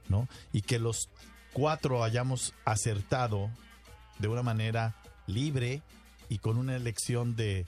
[0.09, 0.29] ¿no?
[0.53, 1.09] Y que los
[1.53, 3.51] cuatro hayamos acertado
[4.19, 4.95] de una manera
[5.27, 5.83] libre
[6.29, 7.67] y con una elección de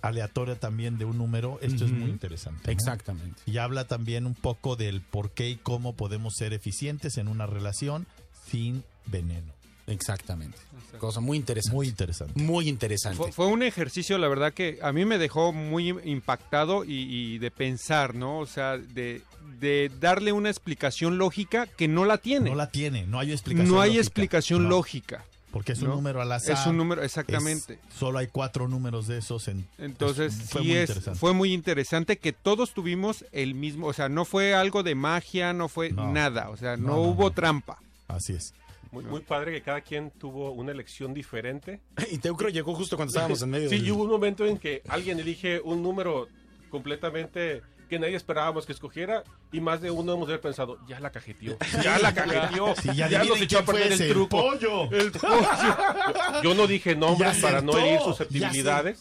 [0.00, 2.62] aleatoria también de un número, esto es muy interesante.
[2.66, 2.72] ¿no?
[2.72, 3.42] Exactamente.
[3.46, 7.46] Y habla también un poco del por qué y cómo podemos ser eficientes en una
[7.46, 8.06] relación
[8.48, 9.52] sin veneno.
[9.88, 10.58] Exactamente.
[10.98, 11.74] Cosa muy interesante.
[11.74, 12.40] Muy interesante.
[12.40, 13.16] Muy interesante.
[13.16, 17.38] Fue, fue un ejercicio, la verdad, que a mí me dejó muy impactado y, y
[17.38, 18.38] de pensar, ¿no?
[18.38, 19.22] O sea, de,
[19.58, 22.50] de darle una explicación lógica que no la tiene.
[22.50, 23.72] No la tiene, no hay explicación.
[23.74, 24.02] No hay lógica.
[24.02, 25.24] explicación No, lógica.
[25.50, 25.94] Porque es un ¿no?
[25.96, 26.54] número al azar.
[26.58, 27.74] Es un número, exactamente.
[27.88, 29.48] Es- solo hay cuatro números de esos.
[29.48, 31.18] En, Entonces, es- fue sí muy es, interesante.
[31.18, 35.52] fue muy interesante que todos tuvimos el mismo, o sea, no fue algo de magia,
[35.54, 36.12] no fue No.
[36.12, 37.30] nada, o sea, no, No, no, hubo no.
[37.32, 37.78] trampa.
[38.08, 38.52] Así es.
[38.90, 41.80] Muy, muy padre que cada quien tuvo una elección diferente.
[42.10, 44.58] Y Teucro llegó justo cuando estábamos en medio Sí, del- y hubo un momento en
[44.58, 46.28] que alguien elige un número
[46.70, 51.00] completamente que nadie esperábamos que escogiera y más de uno hemos de haber pensado, ya
[51.00, 54.36] la cajeteó, ya la cajeteó, Sí, ya, ya nos echó a perder el truco.
[54.36, 54.90] pollo.
[54.92, 55.48] El pollo.
[56.42, 58.98] Yo, no dije nombres para no herir susceptibilidades.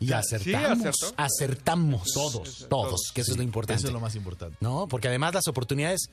[0.00, 0.96] Y acertamos.
[0.98, 2.12] sí, acertamos.
[2.12, 2.66] Todos.
[2.68, 3.78] Todos, que eso es lo importante.
[3.78, 4.56] Eso es lo más importante.
[4.60, 6.10] No, porque además las oportunidades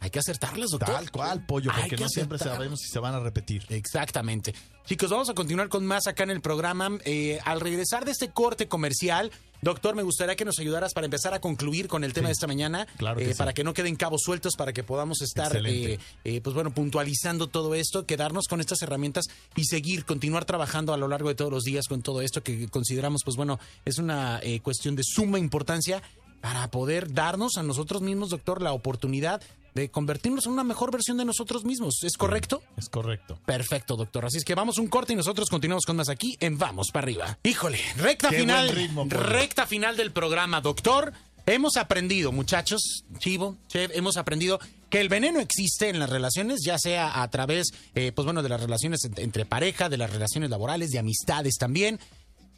[0.00, 0.94] hay que acertarlas, doctor.
[0.94, 3.64] Tal cual, pollo, porque que no siempre sabemos si se van a repetir.
[3.68, 4.54] Exactamente.
[4.86, 6.90] Chicos, vamos a continuar con más acá en el programa.
[7.04, 11.34] Eh, al regresar de este corte comercial, doctor, me gustaría que nos ayudaras para empezar
[11.34, 12.86] a concluir con el tema Sí, de esta mañana.
[12.96, 13.38] claro que eh, sí.
[13.38, 17.46] Para que no queden cabos sueltos, para que podamos estar, eh, eh, pues bueno, puntualizando
[17.48, 21.50] todo esto, quedarnos con estas herramientas y seguir, continuar trabajando a lo largo de todos
[21.52, 25.38] los días con todo esto que consideramos, pues bueno, es una eh, cuestión de suma
[25.38, 26.02] importancia
[26.40, 29.42] para poder darnos a nosotros mismos, doctor, la oportunidad
[29.78, 32.02] de convertirnos en una mejor versión de nosotros mismos.
[32.02, 32.62] ¿Es correcto?
[32.76, 33.38] Es correcto.
[33.46, 34.24] Perfecto, doctor.
[34.26, 37.04] Así es que vamos un corte y nosotros continuamos con más aquí en Vamos para
[37.04, 37.38] arriba.
[37.42, 38.66] Híjole, recta Qué final.
[38.66, 39.26] buen ritmo, Pablo.
[39.28, 41.12] recta final del programa, doctor.
[41.46, 44.60] Hemos aprendido, muchachos, Chivo, Chev, hemos aprendido
[44.90, 48.50] que el veneno existe en las relaciones, ya sea a través, eh, pues bueno, de
[48.50, 51.98] las relaciones ent- entre pareja, de las relaciones laborales, de amistades también,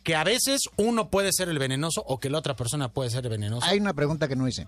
[0.02, 3.24] que a veces uno puede ser el venenoso o que la otra persona puede ser
[3.26, 3.64] el venenoso.
[3.66, 4.66] Hay una pregunta que no hice.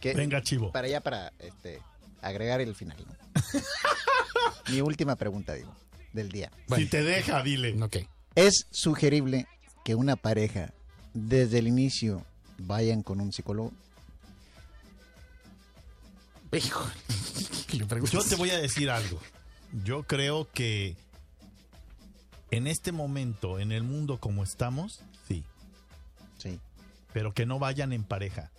[0.00, 0.72] Que Venga, chivo.
[0.72, 1.80] Para allá, para este,
[2.20, 2.96] agregar el final.
[3.06, 3.14] ¿no?
[4.72, 5.74] Mi última pregunta, digo,
[6.12, 6.50] del día.
[6.68, 6.84] Bueno.
[6.84, 7.80] Si te deja, dile.
[7.82, 7.96] Ok.
[8.34, 9.46] ¿Es sugerible
[9.84, 10.72] que una pareja
[11.14, 12.24] desde el inicio
[12.58, 13.72] vayan con un psicólogo?
[17.88, 18.12] Pregunto.
[18.12, 19.20] Yo te voy a decir algo.
[19.84, 20.96] Yo creo que
[22.50, 25.44] en este momento, en el mundo como estamos, sí.
[26.38, 26.58] Sí.
[27.12, 28.50] Pero que no vayan en pareja.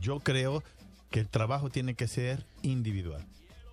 [0.00, 0.62] Yo creo
[1.10, 3.24] que el trabajo tiene que ser individual.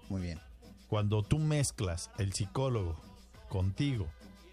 [0.10, 0.40] Muy bien.
[0.88, 3.00] Cuando tú mezclas el psicólogo
[3.50, 4.08] contigo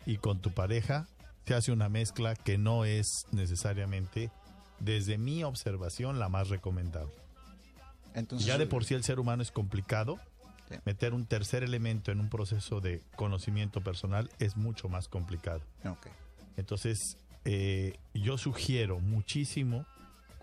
[0.06, 1.06] y con tu pareja,
[1.46, 4.30] se hace una mezcla que no es necesariamente,
[4.80, 7.12] desde mi observación, la más recomendable.
[8.14, 10.18] Entonces, Ya de por sí el ser humano es complicado.
[10.68, 10.76] Sí.
[10.84, 15.60] Meter un tercer elemento en un proceso de conocimiento personal es mucho más complicado.
[16.56, 19.84] Entonces, eh, yo sugiero muchísimo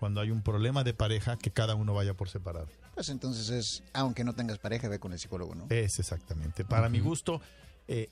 [0.02, 2.66] cuando hay un problema de pareja que cada uno vaya por separado.
[2.96, 5.66] Pues entonces es, aunque no tengas pareja, ve con el psicólogo, ¿no?
[5.70, 6.64] Es exactamente.
[6.64, 7.40] Para mi gusto,
[7.86, 8.08] eh,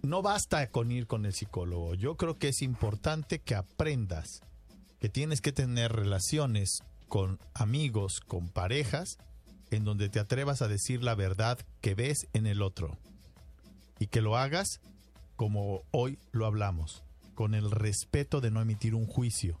[0.00, 1.96] no basta con ir con el psicólogo.
[1.96, 4.40] Yo creo que es importante que aprendas
[5.00, 6.78] que tienes que tener relaciones
[7.08, 9.18] con amigos, con parejas,
[9.70, 12.96] en donde te atrevas a decir la verdad que ves en el otro.
[13.98, 14.80] Y que lo hagas
[15.36, 17.02] como hoy lo hablamos,
[17.34, 19.58] con el respeto de no emitir un juicio,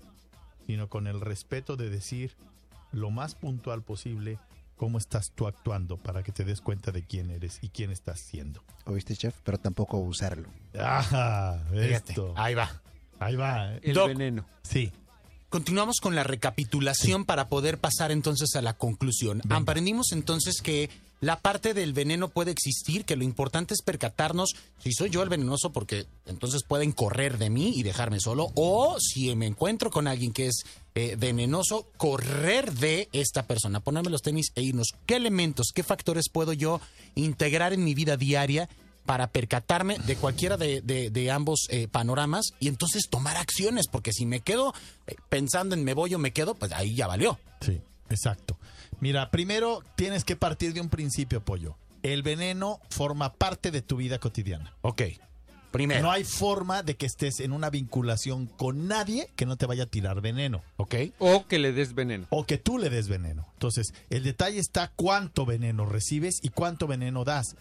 [0.66, 2.36] sino con el respeto de decir
[2.92, 4.38] lo más puntual posible
[4.76, 8.20] cómo estás tú actuando para que te des cuenta de quién eres y quién estás
[8.20, 8.62] siendo.
[8.86, 9.34] ¿Oíste, chef?
[9.44, 10.48] Pero tampoco usarlo.
[10.78, 11.62] ¡Ah!
[11.70, 12.34] Fíjate, Esto.
[12.36, 12.82] ahí va.
[13.18, 13.74] Ahí va.
[13.74, 13.80] ¿eh?
[13.82, 14.08] El Doc.
[14.08, 14.44] veneno.
[14.62, 14.92] Sí.
[15.48, 19.40] Continuamos con la recapitulación para poder pasar entonces a la conclusión.
[19.44, 19.56] Venga.
[19.58, 24.92] Aprendimos entonces que la parte del veneno puede existir, que lo importante es percatarnos si
[24.92, 29.34] soy yo el venenoso porque entonces pueden correr de mí y dejarme solo, o si
[29.34, 34.52] me encuentro con alguien que es eh, venenoso, correr de esta persona, ponerme los tenis
[34.54, 34.94] e irnos.
[35.06, 36.80] ¿Qué elementos, qué factores puedo yo
[37.14, 38.68] integrar en mi vida diaria?
[39.04, 44.40] para percatarme de cualquiera de, ambos eh, panoramas y entonces tomar acciones, porque si me
[44.40, 44.72] quedo
[45.06, 47.38] eh, pensando en me voy o me quedo, pues ahí ya valió.
[47.60, 48.56] Sí, exacto.
[49.04, 51.76] Mira, primero tienes que partir de un principio, pollo.
[52.02, 54.72] El veneno forma parte de tu vida cotidiana.
[54.80, 55.02] Ok.
[55.72, 56.00] Primero.
[56.00, 59.82] No hay forma de que estés en una vinculación con nadie que no te vaya
[59.82, 60.62] a tirar veneno.
[60.78, 60.94] Ok.
[61.18, 62.26] O que le des veneno.
[62.30, 63.46] O que tú le des veneno.
[63.52, 67.56] Entonces, el detalle está cuánto veneno recibes y cuánto veneno das.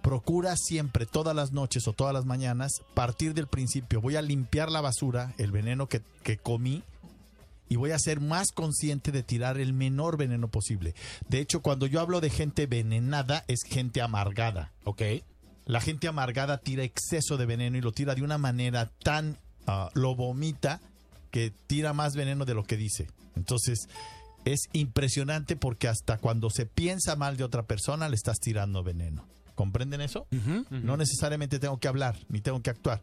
[0.00, 4.00] Procura siempre, todas las noches o todas las mañanas, partir del principio.
[4.00, 6.84] Voy a limpiar la basura, el veneno que, que comí,
[7.68, 10.94] y voy a ser más consciente de tirar el menor veneno posible.
[11.28, 14.72] De hecho, cuando yo hablo de gente venenada, es gente amargada.
[14.84, 15.02] Ok.
[15.66, 19.90] La gente amargada tira exceso de veneno y lo tira de una manera tan ah,
[19.94, 20.80] lo vomita
[21.30, 23.08] que tira más veneno de lo que dice.
[23.34, 23.88] Entonces,
[24.44, 29.26] es impresionante porque hasta cuando se piensa mal de otra persona le estás tirando veneno.
[29.54, 30.26] ¿Comprenden eso?
[30.70, 33.00] No necesariamente tengo que hablar ni tengo que actuar.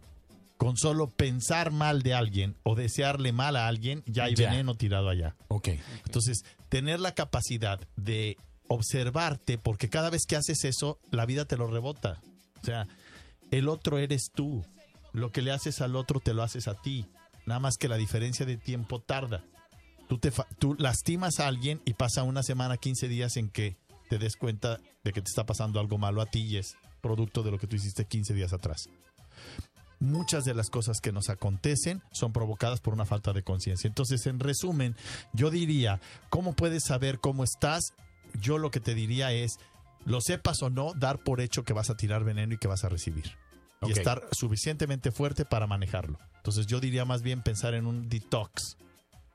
[0.62, 4.52] Con solo pensar mal de alguien o desearle mal a alguien, ya hay Ya.
[4.52, 5.36] veneno tirado allá.
[5.48, 5.70] Ok.
[6.06, 11.58] Entonces, tener la capacidad de observarte, porque cada vez que haces eso, la vida te
[11.58, 12.22] lo rebota.
[12.62, 12.88] O sea,
[13.50, 14.64] el otro eres tú.
[15.14, 17.08] Lo que le haces al otro te lo haces a ti.
[17.48, 19.44] Nada más que la diferencia de tiempo tarda.
[20.08, 23.78] Tú, te tú lastimas a alguien y pasa una semana, 15 días en que
[24.12, 27.42] te des cuenta de que te está pasando algo malo a ti y es producto
[27.42, 28.90] de lo que tú hiciste 15 días atrás
[30.02, 33.88] muchas de las cosas que nos acontecen son provocadas por una falta de conciencia.
[33.88, 34.96] Entonces, en resumen,
[35.32, 37.94] yo diría, ¿cómo puedes saber cómo estás?
[38.42, 39.60] Yo lo que te diría es,
[40.04, 42.84] lo sepas o no, dar por hecho que vas a tirar veneno y que vas
[42.84, 43.32] a recibir.
[43.84, 46.20] Y estar suficientemente fuerte para manejarlo.
[46.38, 48.78] Entonces, yo diría más bien pensar en un detox,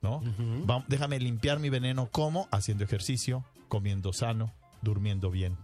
[0.03, 0.21] ¿no?
[0.69, 2.49] Va- déjame limpiar mi veneno, ¿cómo?
[2.53, 4.53] Haciendo ejercicio, comiendo sano,
[4.83, 5.57] durmiendo bien,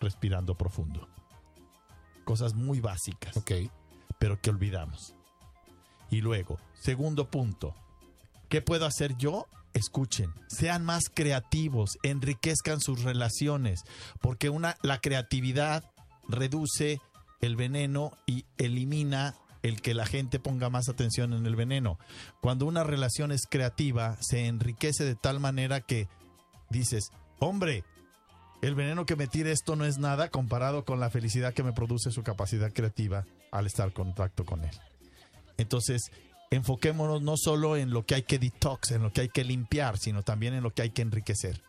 [0.00, 1.08] respirando profundo.
[2.24, 3.52] Cosas muy básicas Ok.
[4.18, 5.14] Pero que olvidamos.
[6.10, 7.74] Y luego, segundo punto,
[8.48, 9.46] ¿qué puedo hacer yo?
[9.74, 13.82] Escuchen, sean más creativos, enriquezcan sus relaciones,
[14.20, 15.84] porque una, la creatividad
[16.28, 17.00] reduce
[17.40, 21.98] el veneno y elimina el que la gente ponga más atención en el veneno.
[22.40, 26.08] Cuando una relación es creativa, se enriquece de tal manera que
[26.70, 27.84] dices, hombre,
[28.62, 31.72] el veneno que me tira esto no es nada comparado con la felicidad que me
[31.72, 34.76] produce su capacidad creativa al estar en contacto con él.
[35.58, 36.10] Entonces,
[36.50, 39.98] enfoquémonos no solo en lo que hay que detox, en lo que hay que limpiar,
[39.98, 41.62] sino también en lo que hay que enriquecer.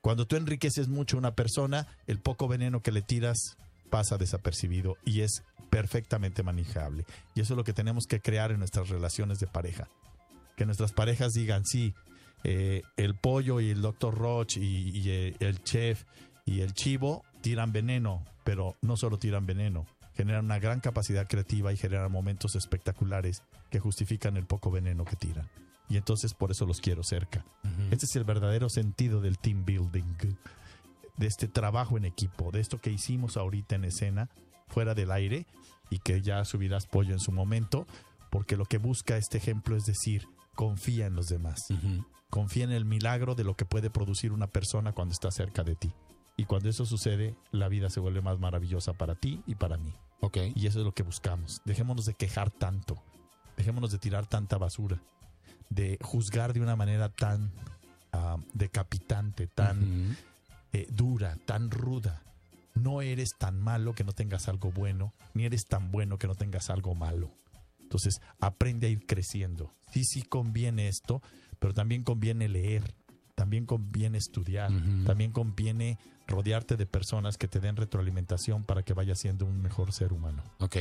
[0.00, 3.56] Cuando tú enriqueces mucho a una persona, el poco veneno que le tiras
[3.90, 7.04] pasa desapercibido y es perfectamente manejable.
[7.34, 9.88] Y eso es lo que tenemos que crear en nuestras relaciones de pareja.
[10.56, 11.92] Que nuestras parejas digan, sí,
[12.44, 16.04] eh, el pollo y el doctor Roch y, y, eh, el chef
[16.44, 21.72] y el chivo tiran veneno, pero no solo tiran veneno, generan una gran capacidad creativa
[21.72, 25.48] y generan momentos espectaculares que justifican el poco veneno que tiran.
[25.88, 27.44] Y entonces por eso los quiero cerca.
[27.90, 30.16] Este es el verdadero sentido del team building,
[31.16, 34.28] de este trabajo en equipo, de esto que hicimos ahorita en escena,
[34.68, 35.46] fuera del aire,
[35.90, 37.86] y que ya subirás pollo en su momento,
[38.30, 41.60] porque lo que busca este ejemplo es decir, confía en los demás.
[42.30, 45.76] Confía en el milagro de lo que puede producir una persona cuando está cerca de
[45.76, 45.92] ti.
[46.36, 49.94] Y cuando eso sucede, la vida se vuelve más maravillosa para ti y para mí.
[50.20, 50.38] Ok.
[50.54, 51.60] Y eso es lo que buscamos.
[51.64, 53.02] Dejémonos de quejar tanto.
[53.56, 55.00] dejémonos de tirar tanta basura,
[55.70, 57.50] de juzgar de una manera tan
[58.12, 60.16] ah, decapitante, tan
[60.72, 62.22] eh, dura, tan ruda.
[62.74, 66.34] No eres tan malo que no tengas algo bueno, ni eres tan bueno que no
[66.34, 67.30] tengas algo malo.
[67.80, 69.72] Entonces, aprende a ir creciendo.
[69.92, 71.22] Sí, sí conviene esto,
[71.58, 72.94] pero también conviene leer,
[73.36, 74.70] también conviene estudiar,
[75.06, 79.92] también conviene rodearte de personas que te den retroalimentación para que vayas siendo un mejor
[79.92, 80.42] ser humano.
[80.58, 80.76] Ok.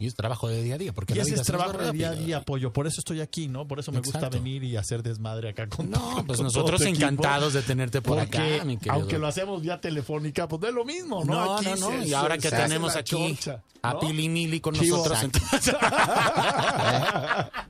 [0.00, 0.92] Y es trabajo de día a día.
[0.94, 2.72] Porque Y la ese vida es trabajo de día a día, apoyo.
[2.72, 3.68] Por eso estoy aquí, ¿no?
[3.68, 6.96] Por eso me gusta venir y hacer desmadre acá con No, pues con nosotros equipo.
[6.96, 10.84] encantados de tenerte por acá, mi aunque lo hacemos vía telefónica, pues no es lo
[10.86, 11.34] mismo, ¿no?
[11.34, 11.90] No, Aquí no, no.
[12.02, 13.36] se- Y ahora que tenemos aquí
[13.82, 14.00] a.
[14.00, 14.96] Pili Mili con Chivo.
[14.96, 15.74] nosotros, entonces.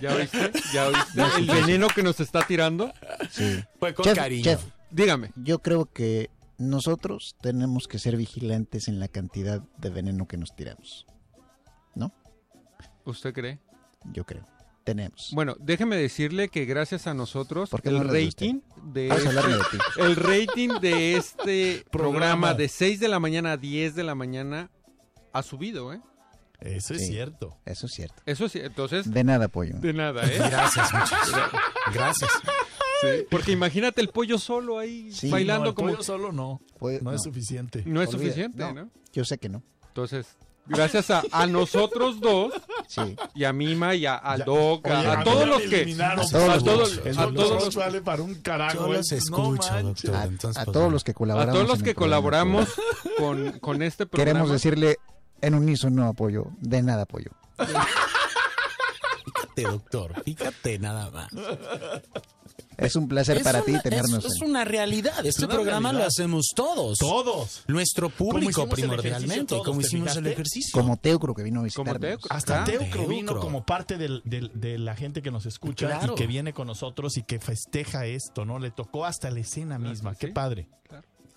[0.00, 0.52] ¿Ya oíste?
[0.72, 1.22] ¿Ya oíste?
[1.38, 2.92] El veneno que nos está tirando.
[3.30, 3.62] Sí.
[3.78, 4.42] Fue con Chef, cariño.
[4.44, 5.30] chef, Dígame.
[5.36, 10.54] yo creo que nosotros tenemos que ser vigilantes en la cantidad de veneno que nos
[10.56, 11.06] tiramos.
[11.94, 12.12] ¿No?
[13.04, 13.58] ¿Usted cree?
[14.12, 14.46] Yo creo.
[14.84, 15.32] Tenemos.
[15.34, 19.28] Bueno, déjeme decirle que gracias a nosotros ¿Por qué el no rating de este,
[20.02, 22.54] el rating de este programa Programa.
[22.54, 24.70] de 6 de la mañana a 10 de la mañana
[25.34, 26.00] ha subido, ¿eh?
[26.60, 27.08] Eso es Sí.
[27.08, 27.56] cierto.
[27.64, 28.22] Eso es cierto.
[28.26, 29.76] Eso sí, entonces De nada, pollo.
[29.78, 30.36] de nada, ¿eh?
[30.38, 31.32] Gracias, muchachos.
[31.94, 32.30] Gracias.
[33.00, 36.60] Sí, Porque imagínate el pollo solo ahí Sí, bailando no, el como pollo solo no.
[36.80, 37.84] Pollo- No, es suficiente.
[37.86, 38.72] no es Olvida- suficiente, no.
[38.72, 38.90] ¿no?
[39.12, 39.62] Yo sé que no.
[39.86, 40.26] Entonces,
[40.66, 42.52] gracias a, a nosotros dos
[42.88, 43.14] Sí.
[43.36, 45.96] y a Mima y a, a Doc, a, Oye, a todos los que.
[46.02, 48.88] A todos a los todos, a los vale para un carajo.
[48.88, 49.82] Yo los escucho, manches.
[49.84, 50.14] doctor.
[50.16, 51.54] A, Entonces, a todos los que a colaboramos.
[51.54, 52.68] todos los que colaboramos
[53.16, 54.30] con, con este programa.
[54.40, 54.96] Queremos decirle
[55.40, 56.46] en unísono apoyo.
[56.60, 57.30] De nada, apoyo.
[59.24, 60.22] Fíjate, doctor.
[60.24, 61.28] Fíjate nada más.
[62.76, 64.24] Es un placer Es para ti tenernos.
[64.24, 65.26] Es, es una realidad.
[65.26, 66.04] Este una programa realidad.
[66.04, 66.98] lo hacemos todos.
[66.98, 67.64] Todos.
[67.66, 69.18] Nuestro público hicimos el primordialmente.
[69.34, 70.72] ejercicio todos, como ¿te hicimos el ejercicio.
[70.80, 72.00] Como Teucro que vino a Como visitarnos.
[72.00, 72.36] Teucro.
[72.36, 76.12] Hasta Teucro vino como parte del- del- de la gente que nos escucha Claro.
[76.12, 78.60] y que viene con nosotros y que festeja esto, ¿no?
[78.60, 80.14] Le tocó hasta la escena misma.
[80.14, 80.32] Qué sí.
[80.32, 80.68] padre.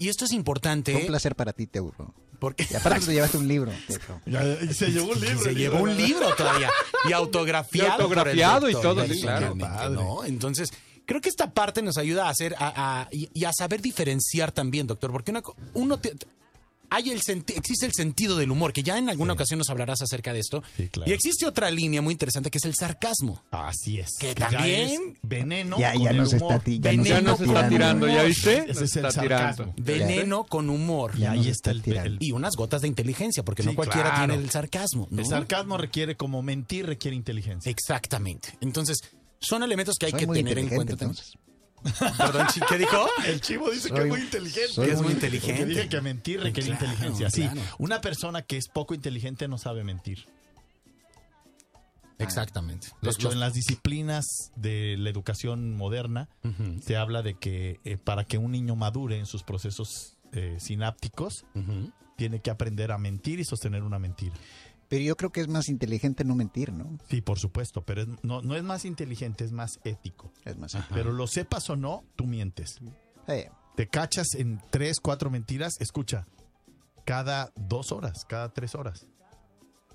[0.01, 0.91] Y esto es importante.
[0.93, 2.13] Fue un placer para ti, Teucro.
[2.39, 3.71] Porque Y aparte te llevaste un libro,
[4.25, 5.43] y se llevó un libro.
[5.43, 6.69] se llevó un libro todavía.
[7.07, 7.87] Y autografiado.
[7.99, 10.23] Y autografiado por el y todo, sí, claro.
[10.25, 10.73] Entonces,
[11.05, 14.51] creo que esta parte nos ayuda a hacer a, a- y, y a saber diferenciar
[14.51, 15.43] también, doctor, porque una
[15.75, 16.15] uno te-
[16.91, 20.33] hay el existe el sentido del humor, que ya en alguna ocasión nos hablarás acerca
[20.33, 20.61] de esto.
[20.77, 21.09] Sí, claro.
[21.09, 23.41] Y existe otra línea muy interesante que es el sarcasmo.
[23.49, 24.09] Así es.
[24.19, 25.79] Que también- es veneno.
[25.79, 26.53] Ya, con ya el nos humor.
[26.53, 28.57] está, nos Veneno Ya nos está tirando, ¿ya viste?
[28.69, 29.73] Ese es el está sarcasmo.
[29.73, 29.73] tirando.
[29.77, 31.13] Veneno con humor.
[31.17, 32.09] Y ahí está el, tirando.
[32.09, 34.27] el- Y unas gotas de inteligencia, porque no cualquiera claro.
[34.27, 35.07] tiene el sarcasmo.
[35.09, 35.19] ¿no?
[35.21, 37.69] el sarcasmo requiere como mentir, requiere inteligencia.
[37.71, 38.49] Exactamente.
[38.61, 38.97] Entonces,
[39.39, 40.95] son elementos que hay Soy que tener en cuenta.
[40.97, 41.23] también.
[42.17, 43.07] Perdón, ¿qué dijo?
[43.25, 44.67] El chivo dice que es muy inteligente.
[44.69, 45.65] soy Que es muy inteligente.
[45.65, 47.29] Dije que mentir requiere Claro, inteligencia.
[47.29, 50.25] Sí, una persona que es poco inteligente no sabe mentir.
[52.19, 52.87] Exactamente.
[53.01, 56.29] De Los- hecho, los- en las disciplinas de la educación moderna
[56.85, 61.45] se habla de que eh, para que un niño madure en sus procesos eh, sinápticos,
[62.17, 64.35] tiene que aprender a mentir y sostener una mentira.
[64.91, 66.97] Pero yo creo que es más inteligente no mentir, ¿no?
[67.09, 70.33] Sí, por supuesto, pero es- no, no es más inteligente, es más ético.
[70.43, 70.77] Es más.
[70.93, 72.77] Pero lo sepas o no, tú mientes.
[73.29, 76.27] Eh, Te cachas en tres, cuatro mentiras, escucha,
[77.05, 79.07] cada dos horas, cada tres horas.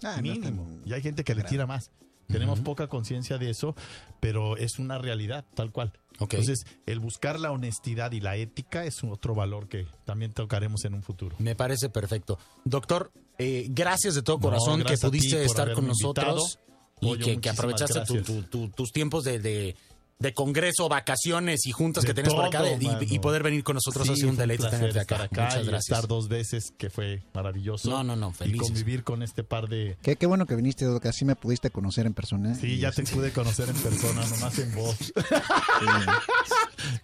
[0.03, 0.65] ah, no mínimo.
[0.65, 1.91] tan- y hay gente que le tira más.
[2.27, 3.77] Tenemos poca conciencia de eso,
[4.19, 5.93] pero es una realidad, tal cual.
[6.19, 6.33] Ok.
[6.35, 10.85] Entonces, el buscar la honestidad y la ética es un otro valor que también tocaremos
[10.87, 11.37] en un futuro.
[11.39, 12.39] Me parece perfecto.
[12.65, 16.37] Doctor, eh, gracias de todo No, corazón que pudiste estar con invitado.
[16.37, 16.59] nosotros
[17.01, 18.25] y que, aprovechaste tu- gracias.
[18.27, 19.77] tu- tu- tus tiempos de, de-
[20.19, 23.75] de congreso, vacaciones y juntas De que tienes por acá y- y, poder venir con
[23.75, 25.17] nosotros Sí, ha sido un deleite tenerte acá.
[25.17, 25.97] estar acá Muchas y gracias.
[25.99, 27.91] estar dos veces, que fue maravilloso.
[27.91, 28.63] No, no, no, Y felices.
[28.63, 29.99] convivir con este par de...
[30.01, 31.05] Qué, qué bueno que viniste, Doc.
[31.05, 32.55] Así me pudiste conocer en persona.
[32.55, 34.97] Sí, Y ya te pude conocer en persona, nomás en voz.
[34.97, 35.13] sí.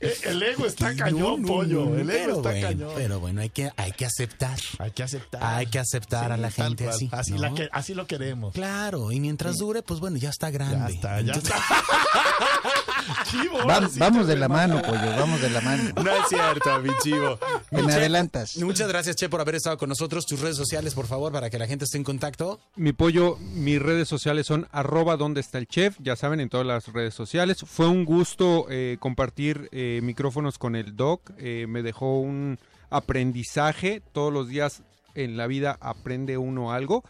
[0.00, 1.84] Eh, El ego está cañón, no, pollo.
[1.86, 2.90] no, El ego pero está bueno, cañón.
[2.96, 4.58] Pero bueno, hay que, hay que aceptar.
[4.78, 5.42] Hay que aceptar.
[5.42, 6.94] Hay que aceptar a la gente cual.
[6.96, 7.08] así.
[7.12, 8.54] Así, la que- así lo queremos.
[8.54, 10.92] Claro, y mientras dure, pues bueno, ya está Ya grande.
[10.94, 11.62] está, ya Entonces- está.
[13.30, 15.16] Chivo, ahora Va- sí vamos de la mano, pollo.
[15.18, 15.90] Vamos de la mano.
[16.02, 17.38] No es cierto, mi chivo.
[17.70, 18.56] Me Che, adelantas.
[18.58, 20.26] Muchas gracias, Che, por haber estado con nosotros.
[20.26, 22.60] Tus redes sociales, por favor, para que la gente esté en contacto.
[22.76, 26.66] Mi pollo, mis redes sociales son arroba donde está el chef, ya saben, en todas
[26.66, 27.58] las redes sociales.
[27.66, 32.58] Fue un gusto eh, compartir eh, micrófonos con el doc, eh, me dejó un
[32.90, 34.82] aprendizaje, todos los días
[35.14, 37.04] en la vida aprende uno algo.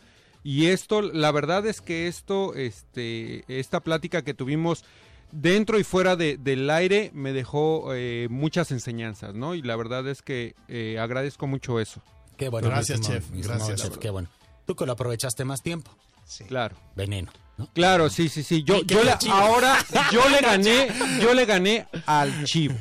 [0.44, 4.84] Y esto, la verdad es que esto, este, esta plática que tuvimos
[5.32, 9.54] dentro y fuera de- del aire me dejó eh, muchas enseñanzas, ¿no?
[9.54, 12.00] Y la verdad es que eh, agradezco mucho eso.
[12.36, 12.68] Qué bueno.
[12.68, 13.46] Gracias, estimado- chef.
[13.46, 13.82] Gracias.
[13.82, 14.28] chef, Qué bueno.
[14.66, 15.90] Tú que lo aprovechaste más tiempo.
[16.24, 16.44] Sí.
[16.44, 16.76] Claro.
[16.94, 17.32] Veneno.
[17.58, 17.68] ¿No?
[17.74, 18.62] Claro, sí, sí, sí.
[18.64, 19.78] Yo, ¿Y qué yo le- ahora
[20.10, 20.88] yo le gané,
[21.20, 22.74] yo le gané al Chivo.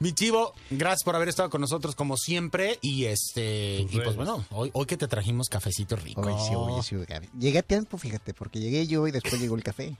[0.00, 2.78] Mi chivo, gracias por haber estado con nosotros como siempre.
[2.82, 6.20] Y este, y pues bueno, hoy, hoy que te trajimos cafecito rico.
[6.22, 7.28] Hoy sí, hoy sí, Gaby.
[7.38, 9.96] Llegué a tiempo, fíjate, porque llegué yo y después llegó el café.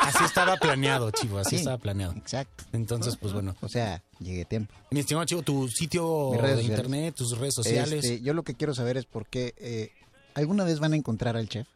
[0.00, 1.56] Así estaba planeado, chivo, así Sí.
[1.56, 2.12] estaba planeado.
[2.14, 2.64] Exacto.
[2.72, 3.56] Entonces, pues bueno.
[3.60, 4.74] O sea, llegué a tiempo.
[4.90, 6.64] Mi estimado chivo, tu sitio de sociales.
[6.66, 8.04] internet, tus redes sociales.
[8.04, 9.90] Este, yo lo que quiero saber es por qué eh,
[10.34, 11.66] alguna vez van a encontrar al chef.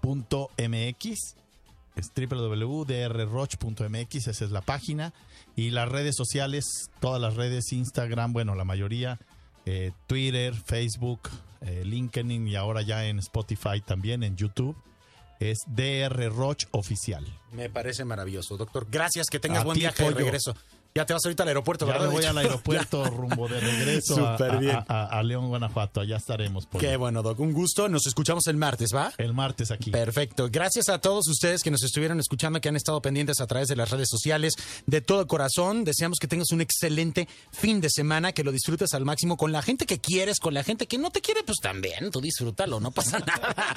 [0.00, 1.34] punto mx
[2.00, 5.12] es www.drroch.mx, esa es la página.
[5.56, 9.18] Y las redes sociales, todas las redes, Instagram, bueno, la mayoría,
[9.66, 11.28] eh, Twitter, Facebook,
[11.60, 14.76] eh, LinkedIn y ahora ya en Spotify también, en YouTube,
[15.38, 17.26] es DR Roch Oficial.
[17.52, 18.86] Me parece maravilloso, doctor.
[18.90, 20.54] Gracias, que tengas A buen ti, viaje de regreso.
[20.94, 22.08] Ya te vas ahorita al aeropuerto, Ya ¿verdad?
[22.08, 24.76] me voy al aeropuerto rumbo de regreso a, bien.
[24.88, 26.00] a- a León, Guanajuato.
[26.00, 26.66] Allá estaremos.
[26.66, 27.38] por Qué bueno, Doc.
[27.40, 27.88] Un gusto.
[27.88, 29.12] Nos escuchamos el martes, ¿va?
[29.18, 29.90] el martes aquí.
[29.90, 30.48] Perfecto.
[30.50, 33.76] Gracias a todos ustedes que nos estuvieron escuchando, que han estado pendientes a través de
[33.76, 34.54] las redes sociales.
[34.86, 39.04] De todo corazón, deseamos que tengas un excelente fin de semana, que lo disfrutes al
[39.04, 42.10] máximo con la gente que quieres, con la gente que no te quiere, pues también,
[42.10, 43.74] tú disfrútalo, no pasa nada.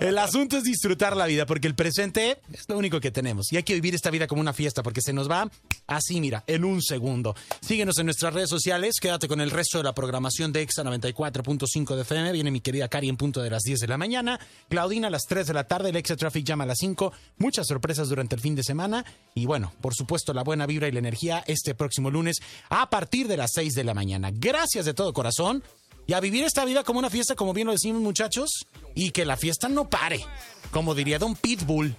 [0.00, 3.52] El asunto es disfrutar la vida, porque el presente es lo único que tenemos.
[3.52, 5.50] Y hay que vivir esta vida como una fiesta, porque se nos va
[5.86, 7.34] así, mira, en un segundo.
[7.60, 11.94] Síguenos en nuestras redes sociales, quédate con el resto de la programación de Exa 94.5
[11.94, 12.32] de FM.
[12.32, 14.38] Viene mi querida Cari en punto de las 10 de la mañana.
[14.68, 17.12] Claudina a las 3 de la tarde, el Exa Traffic llama a las 5.
[17.38, 19.04] Muchas sorpresas durante el fin de semana.
[19.34, 22.36] Y bueno, por supuesto, la buena vibra y la energía este próximo lunes
[22.68, 24.30] a partir de las 6 de la mañana.
[24.32, 25.62] Gracias de todo corazón.
[26.06, 29.26] Y a vivir esta vida como una fiesta, como bien lo decimos muchachos, y que
[29.26, 30.24] la fiesta no pare.
[30.70, 31.94] Como diría Don Pitbull.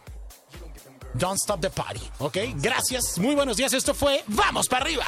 [1.19, 2.37] Don't stop the party, ¿ok?
[2.55, 3.73] Gracias, muy buenos días.
[3.73, 5.05] Esto fue Vamos para arriba.